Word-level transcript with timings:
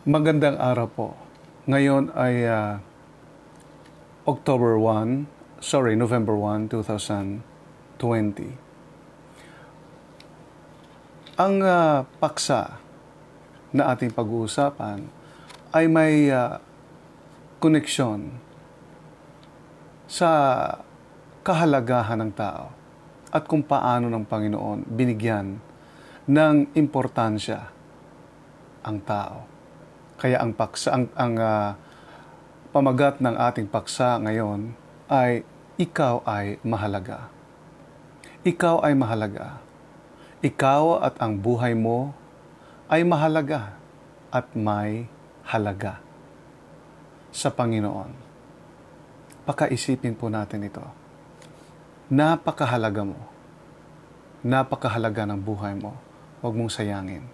Magandang 0.00 0.56
araw 0.56 0.88
po. 0.88 1.12
Ngayon 1.68 2.16
ay 2.16 2.48
uh, 2.48 2.80
October 4.24 4.80
1, 4.80 5.28
sorry, 5.60 5.92
November 5.92 6.32
1, 6.32 6.72
2020. 6.72 7.44
Ang 11.36 11.54
uh, 11.60 12.08
paksa 12.16 12.80
na 13.76 13.92
ating 13.92 14.16
pag-uusapan 14.16 15.04
ay 15.76 15.84
may 15.84 16.32
uh, 16.32 16.56
koneksyon 17.60 18.40
sa 20.08 20.32
kahalagahan 21.44 22.24
ng 22.24 22.32
tao 22.32 22.72
at 23.28 23.44
kung 23.44 23.60
paano 23.60 24.08
ng 24.08 24.24
Panginoon 24.24 24.80
binigyan 24.88 25.60
ng 26.24 26.72
importansya 26.72 27.68
ang 28.80 28.96
tao. 29.04 29.49
Kaya 30.20 30.36
ang 30.44 30.52
paksa 30.52 30.92
ang, 30.92 31.08
ang 31.16 31.34
uh, 31.40 31.72
pamagat 32.76 33.24
ng 33.24 33.34
ating 33.40 33.72
paksa 33.72 34.20
ngayon 34.20 34.76
ay 35.08 35.48
ikaw 35.80 36.20
ay 36.28 36.60
mahalaga. 36.60 37.32
Ikaw 38.44 38.84
ay 38.84 38.92
mahalaga. 38.92 39.64
Ikaw 40.44 41.00
at 41.00 41.16
ang 41.24 41.40
buhay 41.40 41.72
mo 41.72 42.12
ay 42.92 43.00
mahalaga 43.00 43.80
at 44.28 44.52
may 44.52 45.08
halaga 45.48 46.04
sa 47.32 47.48
Panginoon. 47.48 48.12
Pakaisipin 49.48 50.12
po 50.14 50.28
natin 50.28 50.68
ito. 50.68 50.84
Napakahalaga 52.12 53.02
mo. 53.08 53.18
Napakahalaga 54.44 55.24
ng 55.32 55.40
buhay 55.40 55.74
mo. 55.80 55.96
Huwag 56.44 56.54
mong 56.54 56.72
sayangin. 56.76 57.24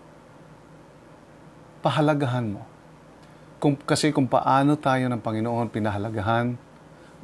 Pahalagahan 1.82 2.46
mo. 2.46 2.75
Kung, 3.56 3.72
kasi 3.80 4.12
kung 4.12 4.28
paano 4.28 4.76
tayo 4.76 5.08
ng 5.08 5.20
Panginoon 5.24 5.72
pinahalagahan, 5.72 6.60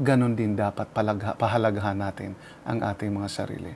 ganun 0.00 0.32
din 0.32 0.56
dapat 0.56 0.88
palagha, 0.88 1.36
pahalagahan 1.36 1.92
natin 1.92 2.32
ang 2.64 2.80
ating 2.80 3.12
mga 3.12 3.28
sarili. 3.28 3.72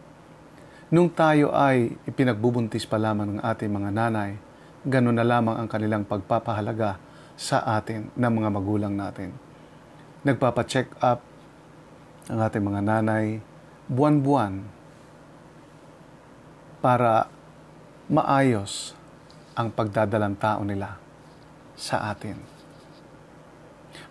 Nung 0.89 1.13
tayo 1.13 1.53
ay 1.53 1.93
ipinagbubuntis 2.09 2.89
pa 2.89 2.97
lamang 2.97 3.37
ng 3.37 3.41
ating 3.45 3.69
mga 3.69 3.91
nanay, 3.93 4.31
ganun 4.89 5.21
na 5.21 5.27
lamang 5.27 5.61
ang 5.61 5.69
kanilang 5.69 6.09
pagpapahalaga 6.09 6.97
sa 7.37 7.61
atin 7.77 8.09
ng 8.17 8.33
mga 8.33 8.49
magulang 8.49 8.95
natin. 8.97 9.37
Nagpapa-check 10.25 10.97
up 11.05 11.21
ang 12.33 12.41
ating 12.41 12.65
mga 12.65 12.81
nanay 12.81 13.39
buwan-buwan 13.85 14.65
para 16.81 17.29
maayos 18.09 18.97
ang 19.53 19.69
pagdadalang 19.69 20.35
tao 20.41 20.65
nila 20.65 21.06
sa 21.77 22.11
atin. 22.11 22.41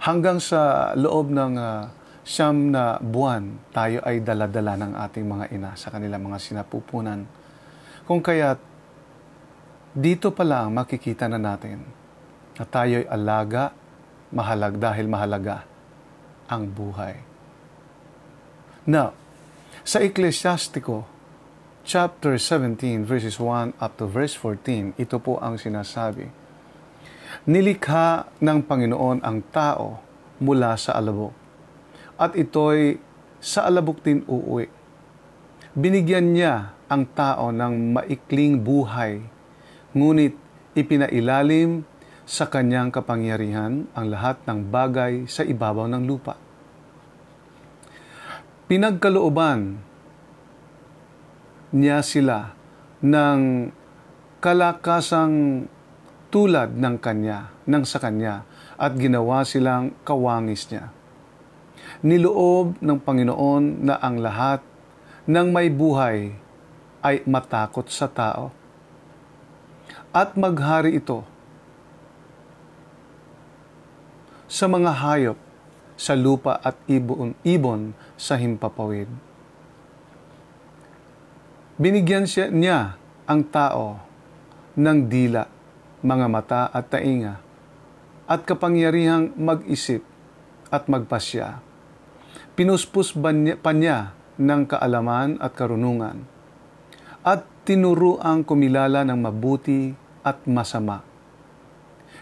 Hanggang 0.05 0.38
sa 0.38 0.94
loob 0.94 1.33
ng 1.33 1.53
uh, 1.58 1.89
siyam 2.21 2.73
na 2.73 2.97
buwan, 3.02 3.58
tayo 3.73 4.02
ay 4.05 4.21
daladala 4.21 4.77
ng 4.77 4.94
ating 4.97 5.25
mga 5.25 5.45
ina 5.53 5.71
sa 5.77 5.89
kanilang 5.89 6.25
mga 6.25 6.41
sinapupunan. 6.41 7.25
Kung 8.05 8.21
kaya, 8.21 8.58
dito 9.93 10.30
pa 10.30 10.45
lang 10.45 10.73
makikita 10.73 11.25
na 11.25 11.41
natin 11.41 11.81
na 12.55 12.63
tayo 12.66 13.02
ay 13.02 13.08
alaga, 13.09 13.73
mahalag 14.30 14.77
dahil 14.77 15.05
mahalaga 15.09 15.66
ang 16.45 16.69
buhay. 16.69 17.17
Now, 18.86 19.17
sa 19.81 20.02
Ecclesiastico, 20.02 21.05
chapter 21.86 22.38
17, 22.38 23.05
verses 23.05 23.38
1 23.38 23.77
up 23.77 23.93
to 23.97 24.05
verse 24.09 24.33
14, 24.38 24.97
ito 24.97 25.17
po 25.21 25.38
ang 25.41 25.58
sinasabi. 25.58 26.45
Nilikha 27.44 28.31
ng 28.39 28.59
Panginoon 28.64 29.19
ang 29.19 29.44
tao 29.52 30.00
mula 30.39 30.80
sa 30.80 30.95
alabok 30.95 31.36
at 32.16 32.31
ito'y 32.39 32.95
sa 33.43 33.67
alabok 33.67 33.99
din 33.99 34.23
uuwi. 34.23 34.71
Binigyan 35.76 36.32
niya 36.32 36.71
ang 36.87 37.04
tao 37.11 37.52
ng 37.52 37.99
maikling 37.99 38.64
buhay, 38.64 39.20
ngunit 39.92 40.33
ipinailalim 40.80 41.83
sa 42.23 42.48
kanyang 42.48 42.89
kapangyarihan 42.89 43.86
ang 43.92 44.05
lahat 44.08 44.39
ng 44.48 44.71
bagay 44.71 45.27
sa 45.27 45.43
ibabaw 45.43 45.86
ng 45.92 46.04
lupa. 46.08 46.39
Pinagkalooban 48.65 49.77
niya 51.76 52.02
sila 52.02 52.55
ng 53.04 53.70
kalakasang 54.42 55.67
tulad 56.36 56.76
ng 56.76 57.00
kanya, 57.00 57.56
ng 57.64 57.88
sa 57.88 58.04
kanya, 58.04 58.44
at 58.76 58.92
ginawa 59.00 59.48
silang 59.48 59.96
kawangis 60.04 60.68
niya 60.68 60.92
niloob 62.02 62.78
ng 62.82 63.00
Panginoon 63.00 63.86
na 63.86 63.96
ang 64.02 64.20
lahat 64.20 64.60
ng 65.26 65.48
may 65.50 65.72
buhay 65.72 66.34
ay 67.06 67.22
matakot 67.26 67.86
sa 67.90 68.10
tao. 68.10 68.50
At 70.16 70.34
maghari 70.40 70.96
ito 70.96 71.28
sa 74.48 74.66
mga 74.72 74.92
hayop 74.92 75.38
sa 75.96 76.16
lupa 76.16 76.60
at 76.64 76.76
ibon, 76.88 77.36
ibon 77.44 77.92
sa 78.16 78.40
himpapawid. 78.40 79.08
Binigyan 81.76 82.23
siya 82.23 82.48
niya 82.48 82.96
ang 83.28 83.44
tao 83.44 84.00
ng 84.80 85.00
dila, 85.12 85.44
mga 86.05 86.27
mata 86.30 86.61
at 86.70 86.93
tainga, 86.93 87.42
at 88.30 88.45
kapangyarihang 88.45 89.33
mag-isip 89.33 90.05
at 90.70 90.86
magpasya 90.86 91.66
pinuspos 92.55 93.11
pa 93.60 93.71
niya 93.76 94.16
ng 94.39 94.64
kaalaman 94.64 95.36
at 95.43 95.52
karunungan 95.60 96.23
at 97.27 97.43
tinuruang 97.67 98.48
kumilala 98.48 99.04
ng 99.04 99.20
mabuti 99.20 99.92
at 100.23 100.48
masama. 100.48 101.04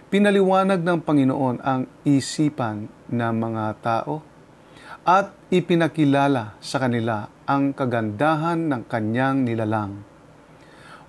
Pinaliwanag 0.09 0.81
ng 0.81 1.00
Panginoon 1.05 1.57
ang 1.61 1.85
isipan 2.05 2.89
ng 3.13 3.33
mga 3.33 3.63
tao 3.81 4.25
at 5.05 5.33
ipinakilala 5.53 6.57
sa 6.57 6.81
kanila 6.81 7.29
ang 7.45 7.77
kagandahan 7.77 8.57
ng 8.73 8.81
kanyang 8.89 9.45
nilalang 9.45 10.01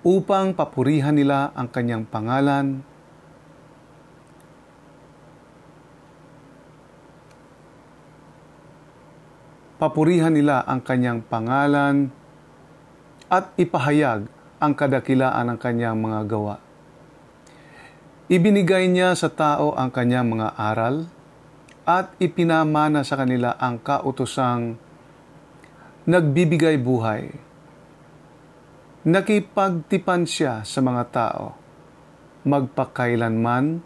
upang 0.05 0.53
papurihan 0.53 1.17
nila 1.17 1.51
ang 1.57 1.67
kanyang 1.73 2.05
pangalan 2.05 2.85
papurihan 9.85 10.33
nila 10.33 10.65
ang 10.65 10.81
kanyang 10.81 11.21
pangalan 11.21 12.09
at 13.29 13.53
ipahayag 13.61 14.25
ang 14.57 14.73
kadakilaan 14.73 15.53
ng 15.53 15.59
kanyang 15.61 16.01
mga 16.01 16.21
gawa. 16.25 16.57
Ibinigay 18.33 18.89
niya 18.89 19.13
sa 19.13 19.29
tao 19.29 19.77
ang 19.77 19.93
kanyang 19.93 20.33
mga 20.33 20.57
aral 20.57 21.05
at 21.85 22.17
ipinamana 22.17 23.05
sa 23.05 23.21
kanila 23.21 23.61
ang 23.61 23.77
kautosang 23.77 24.81
nagbibigay 26.09 26.81
buhay. 26.81 27.44
Nakipagtipan 29.05 30.25
siya 30.25 30.65
sa 30.65 30.81
mga 30.81 31.05
tao, 31.13 31.53
magpakailanman 32.49 33.85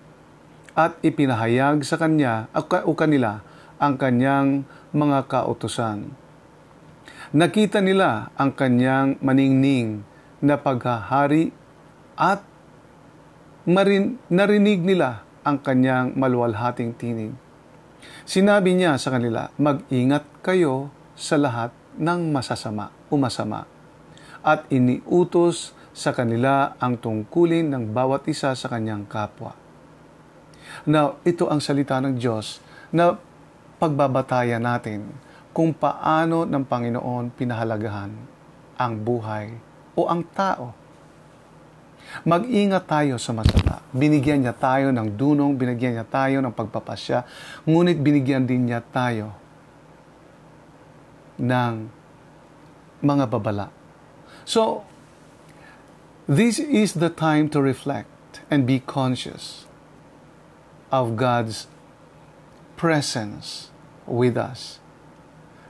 at 0.78 0.94
ipinahayag 1.02 1.82
sa 1.82 1.98
kanya 1.98 2.46
o 2.54 2.94
kanila 2.94 3.42
ang 3.82 3.98
kanyang 3.98 4.62
mga 4.94 5.26
kautusan. 5.26 6.14
Nakita 7.34 7.82
nila 7.82 8.30
ang 8.38 8.54
kanyang 8.54 9.18
maningning 9.18 10.06
na 10.38 10.54
paghahari 10.54 11.50
at 12.14 12.46
marin, 13.66 14.22
narinig 14.30 14.86
nila 14.86 15.26
ang 15.42 15.58
kanyang 15.58 16.14
maluwalhating 16.14 16.94
tinig. 16.94 17.34
Sinabi 18.22 18.78
niya 18.78 18.94
sa 19.02 19.10
kanila, 19.10 19.50
mag-ingat 19.58 20.46
kayo 20.46 20.94
sa 21.18 21.34
lahat 21.34 21.74
ng 21.98 22.30
masasama 22.30 22.94
o 23.10 23.18
masama 23.18 23.77
at 24.48 24.64
iniutos 24.72 25.76
sa 25.92 26.16
kanila 26.16 26.72
ang 26.80 26.96
tungkulin 26.96 27.68
ng 27.68 27.92
bawat 27.92 28.24
isa 28.32 28.56
sa 28.56 28.66
kanyang 28.72 29.04
kapwa. 29.04 29.52
Now, 30.88 31.20
ito 31.20 31.52
ang 31.52 31.60
salita 31.60 32.00
ng 32.00 32.16
Diyos 32.16 32.64
na 32.88 33.20
pagbabatayan 33.76 34.64
natin 34.64 35.04
kung 35.52 35.76
paano 35.76 36.48
ng 36.48 36.64
Panginoon 36.64 37.34
pinahalagahan 37.36 38.12
ang 38.78 38.92
buhay 39.04 39.52
o 39.92 40.08
ang 40.08 40.24
tao. 40.32 40.72
Mag-ingat 42.24 42.88
tayo 42.88 43.20
sa 43.20 43.36
masama. 43.36 43.84
Binigyan 43.92 44.40
niya 44.40 44.56
tayo 44.56 44.88
ng 44.88 45.12
dunong, 45.12 45.60
binigyan 45.60 46.00
niya 46.00 46.08
tayo 46.08 46.40
ng 46.40 46.56
pagpapasya, 46.56 47.26
ngunit 47.68 48.00
binigyan 48.00 48.48
din 48.48 48.64
niya 48.70 48.80
tayo 48.80 49.36
ng 51.36 51.74
mga 53.04 53.24
babala. 53.28 53.77
So, 54.48 54.88
this 56.24 56.56
is 56.56 57.04
the 57.04 57.12
time 57.12 57.52
to 57.52 57.60
reflect 57.60 58.40
and 58.48 58.64
be 58.64 58.80
conscious 58.80 59.68
of 60.88 61.20
God's 61.20 61.68
presence 62.80 63.68
with 64.08 64.40
us. 64.40 64.80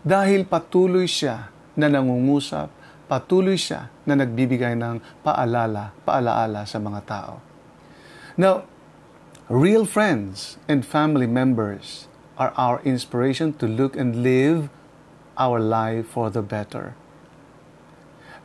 Dahil 0.07 0.47
patuloy 0.47 1.11
siya 1.11 1.51
na 1.75 1.91
nangungusap, 1.91 2.71
patuloy 3.11 3.59
siya 3.59 3.91
na 4.07 4.15
nagbibigay 4.15 4.79
ng 4.79 5.03
paalala, 5.27 5.91
paalaala 6.07 6.63
sa 6.63 6.79
mga 6.79 7.03
tao. 7.03 7.43
Now, 8.39 8.63
real 9.51 9.91
friends 9.91 10.55
and 10.71 10.87
family 10.87 11.27
members 11.27 12.07
are 12.39 12.55
our 12.55 12.79
inspiration 12.87 13.59
to 13.59 13.67
look 13.67 13.99
and 13.99 14.23
live 14.23 14.71
our 15.35 15.59
life 15.59 16.15
for 16.15 16.31
the 16.31 16.47
better. 16.47 16.95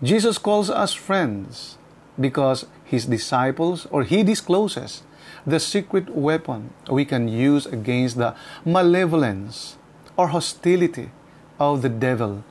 Jesus 0.04 0.38
calls 0.38 0.70
us 0.70 0.94
friends 0.94 1.78
because 2.20 2.66
his 2.84 3.06
disciples 3.06 3.88
or 3.90 4.04
he 4.04 4.22
discloses 4.22 5.04
the 5.48 5.60
secret 5.60 6.10
weapon 6.10 6.74
we 6.92 7.06
can 7.06 7.28
use 7.28 7.66
against 7.66 8.18
the 8.18 8.36
malevolence 8.66 9.78
or 10.18 10.28
hostility 10.28 11.10
of 11.58 11.82
the 11.82 11.90
devil 11.90 12.44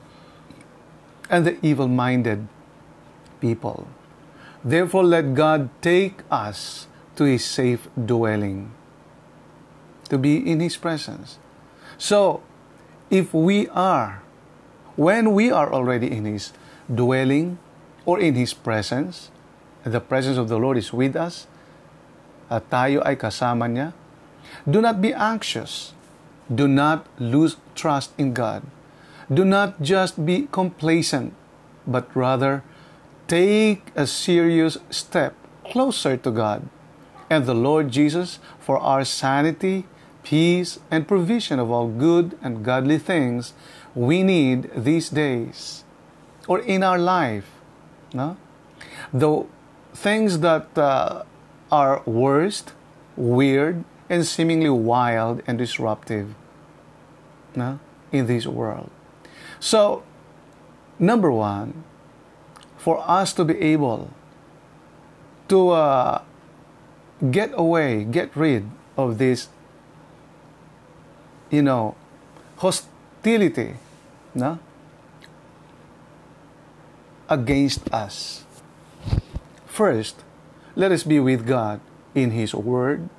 and 1.29 1.45
the 1.45 1.57
evil 1.61 1.87
minded 1.87 2.47
people. 3.39 3.87
Therefore, 4.63 5.03
let 5.03 5.35
God 5.35 5.69
take 5.81 6.21
us 6.31 6.87
to 7.15 7.25
his 7.25 7.45
safe 7.45 7.87
dwelling, 7.93 8.71
to 10.09 10.17
be 10.17 10.37
in 10.37 10.59
his 10.59 10.77
presence. 10.77 11.37
So, 11.97 12.41
if 13.09 13.33
we 13.33 13.67
are, 13.69 14.23
when 14.95 15.33
we 15.33 15.51
are 15.51 15.71
already 15.71 16.09
in 16.09 16.25
his 16.25 16.53
dwelling 16.87 17.57
or 18.05 18.19
in 18.19 18.35
his 18.35 18.53
presence, 18.53 19.31
the 19.83 19.99
presence 19.99 20.37
of 20.37 20.49
the 20.49 20.57
Lord 20.57 20.77
is 20.77 20.91
with 20.91 21.15
us, 21.15 21.47
at 22.49 22.69
tayo 22.69 23.01
ay 23.05 23.15
kasama 23.15 23.67
niya, 23.67 23.93
do 24.69 24.81
not 24.81 25.01
be 25.01 25.13
anxious. 25.13 25.93
Do 26.53 26.67
not 26.67 27.07
lose 27.19 27.55
trust 27.75 28.11
in 28.17 28.33
God. 28.33 28.63
Do 29.31 29.45
not 29.45 29.81
just 29.81 30.25
be 30.25 30.47
complacent, 30.51 31.33
but 31.87 32.11
rather 32.15 32.63
take 33.27 33.81
a 33.95 34.05
serious 34.05 34.77
step 34.91 35.33
closer 35.63 36.17
to 36.17 36.29
God 36.29 36.67
and 37.29 37.45
the 37.45 37.55
Lord 37.55 37.89
Jesus 37.89 38.39
for 38.59 38.77
our 38.77 39.05
sanity, 39.05 39.87
peace, 40.23 40.79
and 40.91 41.07
provision 41.07 41.57
of 41.57 41.71
all 41.71 41.87
good 41.87 42.37
and 42.43 42.63
godly 42.63 42.99
things 42.99 43.53
we 43.95 44.21
need 44.23 44.69
these 44.75 45.09
days 45.09 45.82
or 46.47 46.59
in 46.59 46.83
our 46.83 46.97
life. 46.97 47.49
No? 48.13 48.37
The 49.13 49.45
things 49.93 50.39
that 50.39 50.77
uh, 50.77 51.23
are 51.71 52.01
worst, 52.05 52.73
weird, 53.15 53.83
and 54.09 54.25
seemingly 54.25 54.69
wild 54.69 55.41
and 55.47 55.57
disruptive 55.57 56.35
no? 57.55 57.79
in 58.11 58.27
this 58.27 58.45
world. 58.45 58.89
So, 59.59 60.03
number 60.99 61.31
one, 61.31 61.83
for 62.77 63.01
us 63.07 63.33
to 63.33 63.45
be 63.45 63.57
able 63.59 64.11
to 65.47 65.69
uh, 65.69 66.21
get 67.31 67.51
away, 67.53 68.03
get 68.03 68.35
rid 68.35 68.69
of 68.97 69.17
this, 69.17 69.47
you 71.49 71.61
know, 71.61 71.95
hostility, 72.57 73.75
no? 74.35 74.59
Against 77.33 77.91
us. 77.91 78.45
First, 79.65 80.21
let 80.75 80.91
us 80.91 81.01
be 81.01 81.19
with 81.19 81.47
God 81.47 81.81
in 82.13 82.29
His 82.29 82.53
Word 82.53 83.09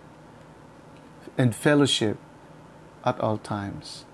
and 1.37 1.55
fellowship 1.55 2.17
at 3.05 3.19
all 3.19 3.39
times. 3.39 4.05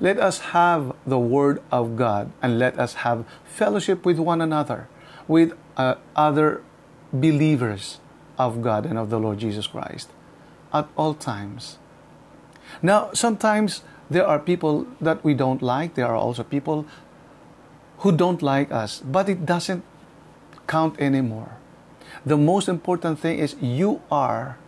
Let 0.00 0.20
us 0.20 0.52
have 0.52 0.94
the 1.06 1.18
Word 1.18 1.62
of 1.72 1.96
God 1.96 2.30
and 2.42 2.58
let 2.58 2.78
us 2.78 3.08
have 3.08 3.24
fellowship 3.44 4.04
with 4.04 4.18
one 4.18 4.40
another, 4.40 4.88
with 5.26 5.56
uh, 5.76 5.96
other 6.14 6.62
believers 7.12 8.00
of 8.38 8.60
God 8.60 8.84
and 8.84 8.98
of 8.98 9.08
the 9.08 9.18
Lord 9.18 9.38
Jesus 9.38 9.66
Christ 9.66 10.10
at 10.72 10.88
all 10.96 11.14
times. 11.14 11.78
Now, 12.80 13.12
sometimes 13.12 13.82
there 14.10 14.26
are 14.26 14.38
people 14.38 14.86
that 15.00 15.24
we 15.24 15.32
don't 15.32 15.62
like, 15.62 15.94
there 15.94 16.06
are 16.06 16.16
also 16.16 16.42
people 16.42 16.84
who 18.02 18.10
don't 18.10 18.42
like 18.42 18.70
us, 18.74 18.98
but 19.06 19.30
it 19.30 19.46
doesn't 19.46 19.86
count 20.66 20.98
anymore. 20.98 21.54
The 22.26 22.36
most 22.36 22.68
important 22.68 23.18
thing 23.18 23.38
is 23.38 23.54
you 23.62 24.02
are 24.10 24.58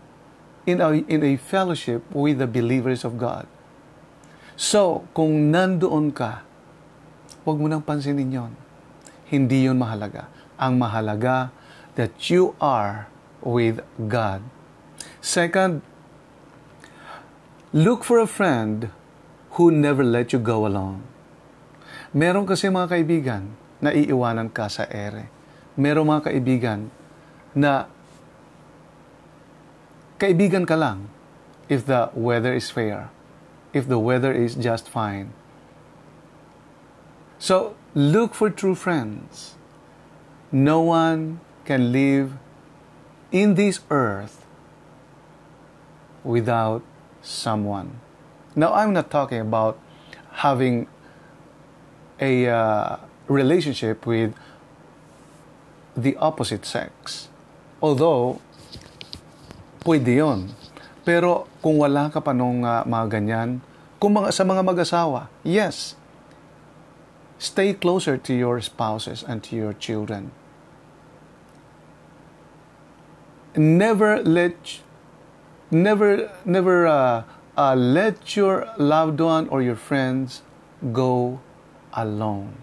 in 0.67 0.81
a, 0.81 1.03
in 1.11 1.23
a 1.23 1.37
fellowship 1.37 2.03
with 2.15 2.39
the 2.39 2.47
believers 2.47 3.05
of 3.05 3.19
God. 3.19 3.47
So, 4.57 5.07
kung 5.19 5.51
nandoon 5.51 6.15
ka, 6.15 6.47
huwag 7.43 7.59
mo 7.59 7.67
nang 7.67 7.83
pansinin 7.83 8.31
yon. 8.31 8.55
Hindi 9.27 9.67
yon 9.67 9.83
mahalaga. 9.83 10.31
Ang 10.55 10.79
mahalaga 10.79 11.51
that 11.99 12.15
you 12.31 12.55
are 12.63 13.11
with 13.43 13.83
God. 14.07 14.47
Second, 15.19 15.83
look 17.75 18.07
for 18.07 18.23
a 18.23 18.31
friend 18.31 18.95
who 19.59 19.75
never 19.75 20.07
let 20.07 20.31
you 20.31 20.39
go 20.39 20.67
alone. 20.71 21.03
Meron 22.15 22.47
kasi 22.47 22.71
mga 22.71 22.95
kaibigan 22.95 23.51
na 23.83 23.91
iiwanan 23.91 24.47
ka 24.47 24.71
sa 24.71 24.87
ere. 24.87 25.27
Meron 25.75 26.07
mga 26.07 26.31
kaibigan 26.31 26.87
na 27.59 27.91
kaibigan 30.23 30.63
ka 30.63 30.79
lang 30.79 31.11
if 31.67 31.83
the 31.91 32.15
weather 32.15 32.55
is 32.55 32.71
fair, 32.71 33.11
if 33.75 33.91
the 33.91 33.99
weather 33.99 34.31
is 34.31 34.55
just 34.55 34.87
fine. 34.87 35.35
So, 37.43 37.75
look 37.99 38.33
for 38.33 38.49
true 38.49 38.79
friends. 38.79 39.59
No 40.55 40.81
one 40.87 41.43
can 41.67 41.91
live 41.91 42.39
in 43.35 43.59
this 43.59 43.83
earth 43.91 44.47
without 46.23 46.87
someone. 47.27 47.99
Now, 48.55 48.73
I'm 48.73 48.95
not 48.95 49.11
talking 49.11 49.43
about 49.43 49.83
having 50.47 50.87
a 52.21 52.47
uh, 52.47 52.97
relationship 53.29 54.07
with 54.07 54.35
the 55.97 56.17
opposite 56.17 56.67
sex. 56.67 57.29
Although, 57.81 58.41
pwede 59.85 60.19
yon. 60.19 60.55
Pero 61.05 61.47
kung 61.61 61.79
wala 61.79 62.09
ka 62.09 62.21
pa 62.25 62.33
nung 62.33 62.65
uh, 62.65 62.83
mga 62.89 63.21
ganyan, 63.21 63.61
kung 64.01 64.17
mga, 64.17 64.33
sa 64.33 64.43
mga 64.45 64.63
mag-asawa, 64.65 65.29
yes, 65.45 65.97
stay 67.39 67.77
closer 67.77 68.17
to 68.17 68.33
your 68.33 68.61
spouses 68.61 69.23
and 69.23 69.45
to 69.45 69.57
your 69.57 69.73
children. 69.77 70.33
Never 73.55 74.19
let, 74.25 74.83
never, 75.71 76.33
never 76.43 76.89
uh, 76.89 77.23
uh, 77.57 77.75
let 77.77 78.35
your 78.35 78.67
loved 78.79 79.21
one 79.21 79.47
or 79.49 79.63
your 79.63 79.79
friends 79.79 80.43
go 80.93 81.39
alone. 81.95 82.59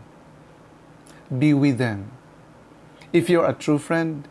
Be 1.31 1.53
with 1.55 1.79
them. 1.79 2.11
If 3.11 3.27
you're 3.27 3.47
a 3.47 3.55
true 3.55 3.79
friend, 3.79 4.27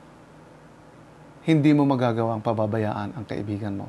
hindi 1.44 1.72
mo 1.72 1.88
magagawang 1.88 2.44
pababayaan 2.44 3.16
ang 3.16 3.24
kaibigan 3.24 3.80
mo. 3.80 3.88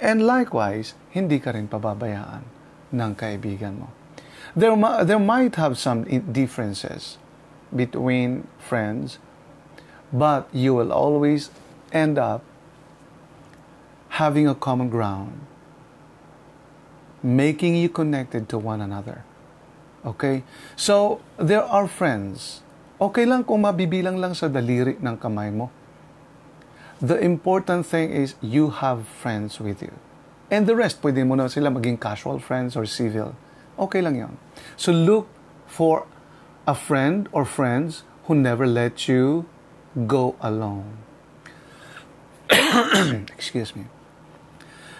And 0.00 0.24
likewise, 0.24 0.96
hindi 1.12 1.40
ka 1.40 1.56
rin 1.56 1.68
pababayaan 1.68 2.44
ng 2.92 3.12
kaibigan 3.16 3.80
mo. 3.80 3.88
There, 4.56 4.72
there 5.04 5.20
might 5.20 5.56
have 5.56 5.76
some 5.76 6.04
differences 6.32 7.20
between 7.74 8.48
friends, 8.56 9.18
but 10.12 10.48
you 10.52 10.72
will 10.72 10.92
always 10.92 11.52
end 11.92 12.16
up 12.16 12.44
having 14.16 14.48
a 14.48 14.54
common 14.54 14.88
ground, 14.88 15.44
making 17.22 17.76
you 17.76 17.88
connected 17.88 18.48
to 18.48 18.56
one 18.56 18.80
another. 18.80 19.24
Okay? 20.06 20.46
So, 20.78 21.18
there 21.34 21.66
are 21.66 21.90
friends. 21.90 22.62
Okay 22.96 23.26
lang 23.26 23.42
kung 23.42 23.66
mabibilang 23.66 24.22
lang 24.22 24.32
sa 24.32 24.46
daliri 24.46 24.96
ng 25.02 25.16
kamay 25.18 25.50
mo. 25.50 25.68
The 27.02 27.20
important 27.20 27.84
thing 27.84 28.08
is 28.08 28.38
you 28.40 28.72
have 28.80 29.04
friends 29.04 29.60
with 29.60 29.84
you. 29.84 29.92
And 30.48 30.64
the 30.64 30.78
rest, 30.78 31.02
pwede 31.02 31.26
mo 31.26 31.34
na 31.34 31.50
sila 31.50 31.68
maging 31.68 32.00
casual 32.00 32.38
friends 32.38 32.78
or 32.78 32.86
civil. 32.86 33.36
Okay 33.76 34.00
lang 34.00 34.16
yon. 34.16 34.34
So 34.80 34.94
look 34.94 35.28
for 35.68 36.08
a 36.64 36.72
friend 36.72 37.28
or 37.36 37.44
friends 37.44 38.06
who 38.24 38.34
never 38.38 38.64
let 38.64 39.10
you 39.10 39.44
go 40.06 40.38
alone. 40.40 41.04
Excuse 43.36 43.76
me. 43.76 43.90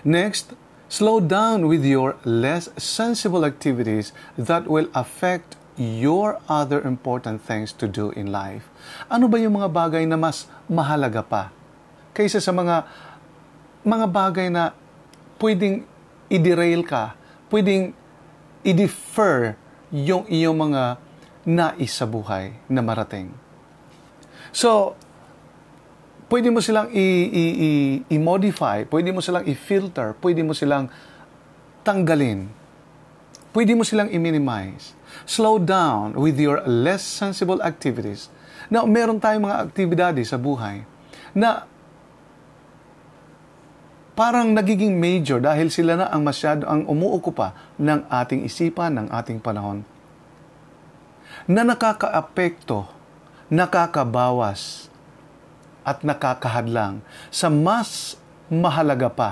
Next, 0.04 0.52
slow 0.88 1.18
down 1.18 1.66
with 1.66 1.84
your 1.84 2.14
less 2.22 2.70
sensible 2.78 3.44
activities 3.44 4.14
that 4.38 4.66
will 4.70 4.86
affect 4.94 5.58
your 5.76 6.40
other 6.48 6.80
important 6.80 7.44
things 7.44 7.72
to 7.76 7.84
do 7.84 8.10
in 8.16 8.32
life. 8.32 8.70
Ano 9.12 9.28
ba 9.28 9.36
yung 9.36 9.60
mga 9.60 9.68
bagay 9.68 10.04
na 10.08 10.16
mas 10.16 10.48
mahalaga 10.66 11.20
pa 11.20 11.52
kaysa 12.16 12.40
sa 12.40 12.48
mga 12.48 12.88
mga 13.84 14.06
bagay 14.08 14.48
na 14.48 14.72
pwedeng 15.36 15.84
i-derail 16.32 16.80
ka, 16.80 17.12
pwedeng 17.52 17.92
i-defer 18.64 19.54
yung 19.92 20.24
iyong 20.26 20.56
mga 20.56 20.96
nais 21.46 21.92
sa 21.92 22.08
buhay 22.08 22.56
na 22.66 22.82
marating. 22.82 23.30
So, 24.50 24.98
pwede 26.26 26.50
mo 26.50 26.58
silang 26.58 26.90
i-modify, 28.10 28.86
pwede 28.90 29.10
mo 29.14 29.22
silang 29.22 29.46
i-filter, 29.46 30.14
pwede 30.18 30.42
mo 30.42 30.52
silang 30.52 30.90
tanggalin. 31.86 32.50
Pwede 33.54 33.72
mo 33.72 33.86
silang 33.86 34.10
i-minimize. 34.12 34.92
Slow 35.24 35.56
down 35.62 36.18
with 36.18 36.36
your 36.36 36.60
less 36.66 37.00
sensible 37.00 37.62
activities. 37.64 38.28
Now, 38.68 38.84
meron 38.84 39.22
tayong 39.22 39.46
mga 39.46 39.58
aktibidades 39.70 40.34
sa 40.34 40.36
buhay 40.36 40.82
na 41.32 41.64
parang 44.18 44.50
nagiging 44.52 44.98
major 44.98 45.38
dahil 45.38 45.70
sila 45.70 45.94
na 45.94 46.06
ang 46.10 46.26
masyado 46.26 46.66
ang 46.66 46.84
umuukupa 46.84 47.54
ng 47.78 48.10
ating 48.10 48.44
isipan, 48.44 48.98
ng 48.98 49.08
ating 49.14 49.38
panahon. 49.38 49.86
Na 51.46 51.62
nakakaapekto, 51.62 52.90
nakakabawas, 53.46 54.90
at 55.86 56.02
nakakahadlang 56.02 56.98
sa 57.30 57.46
mas 57.46 58.18
mahalaga 58.50 59.06
pa 59.06 59.30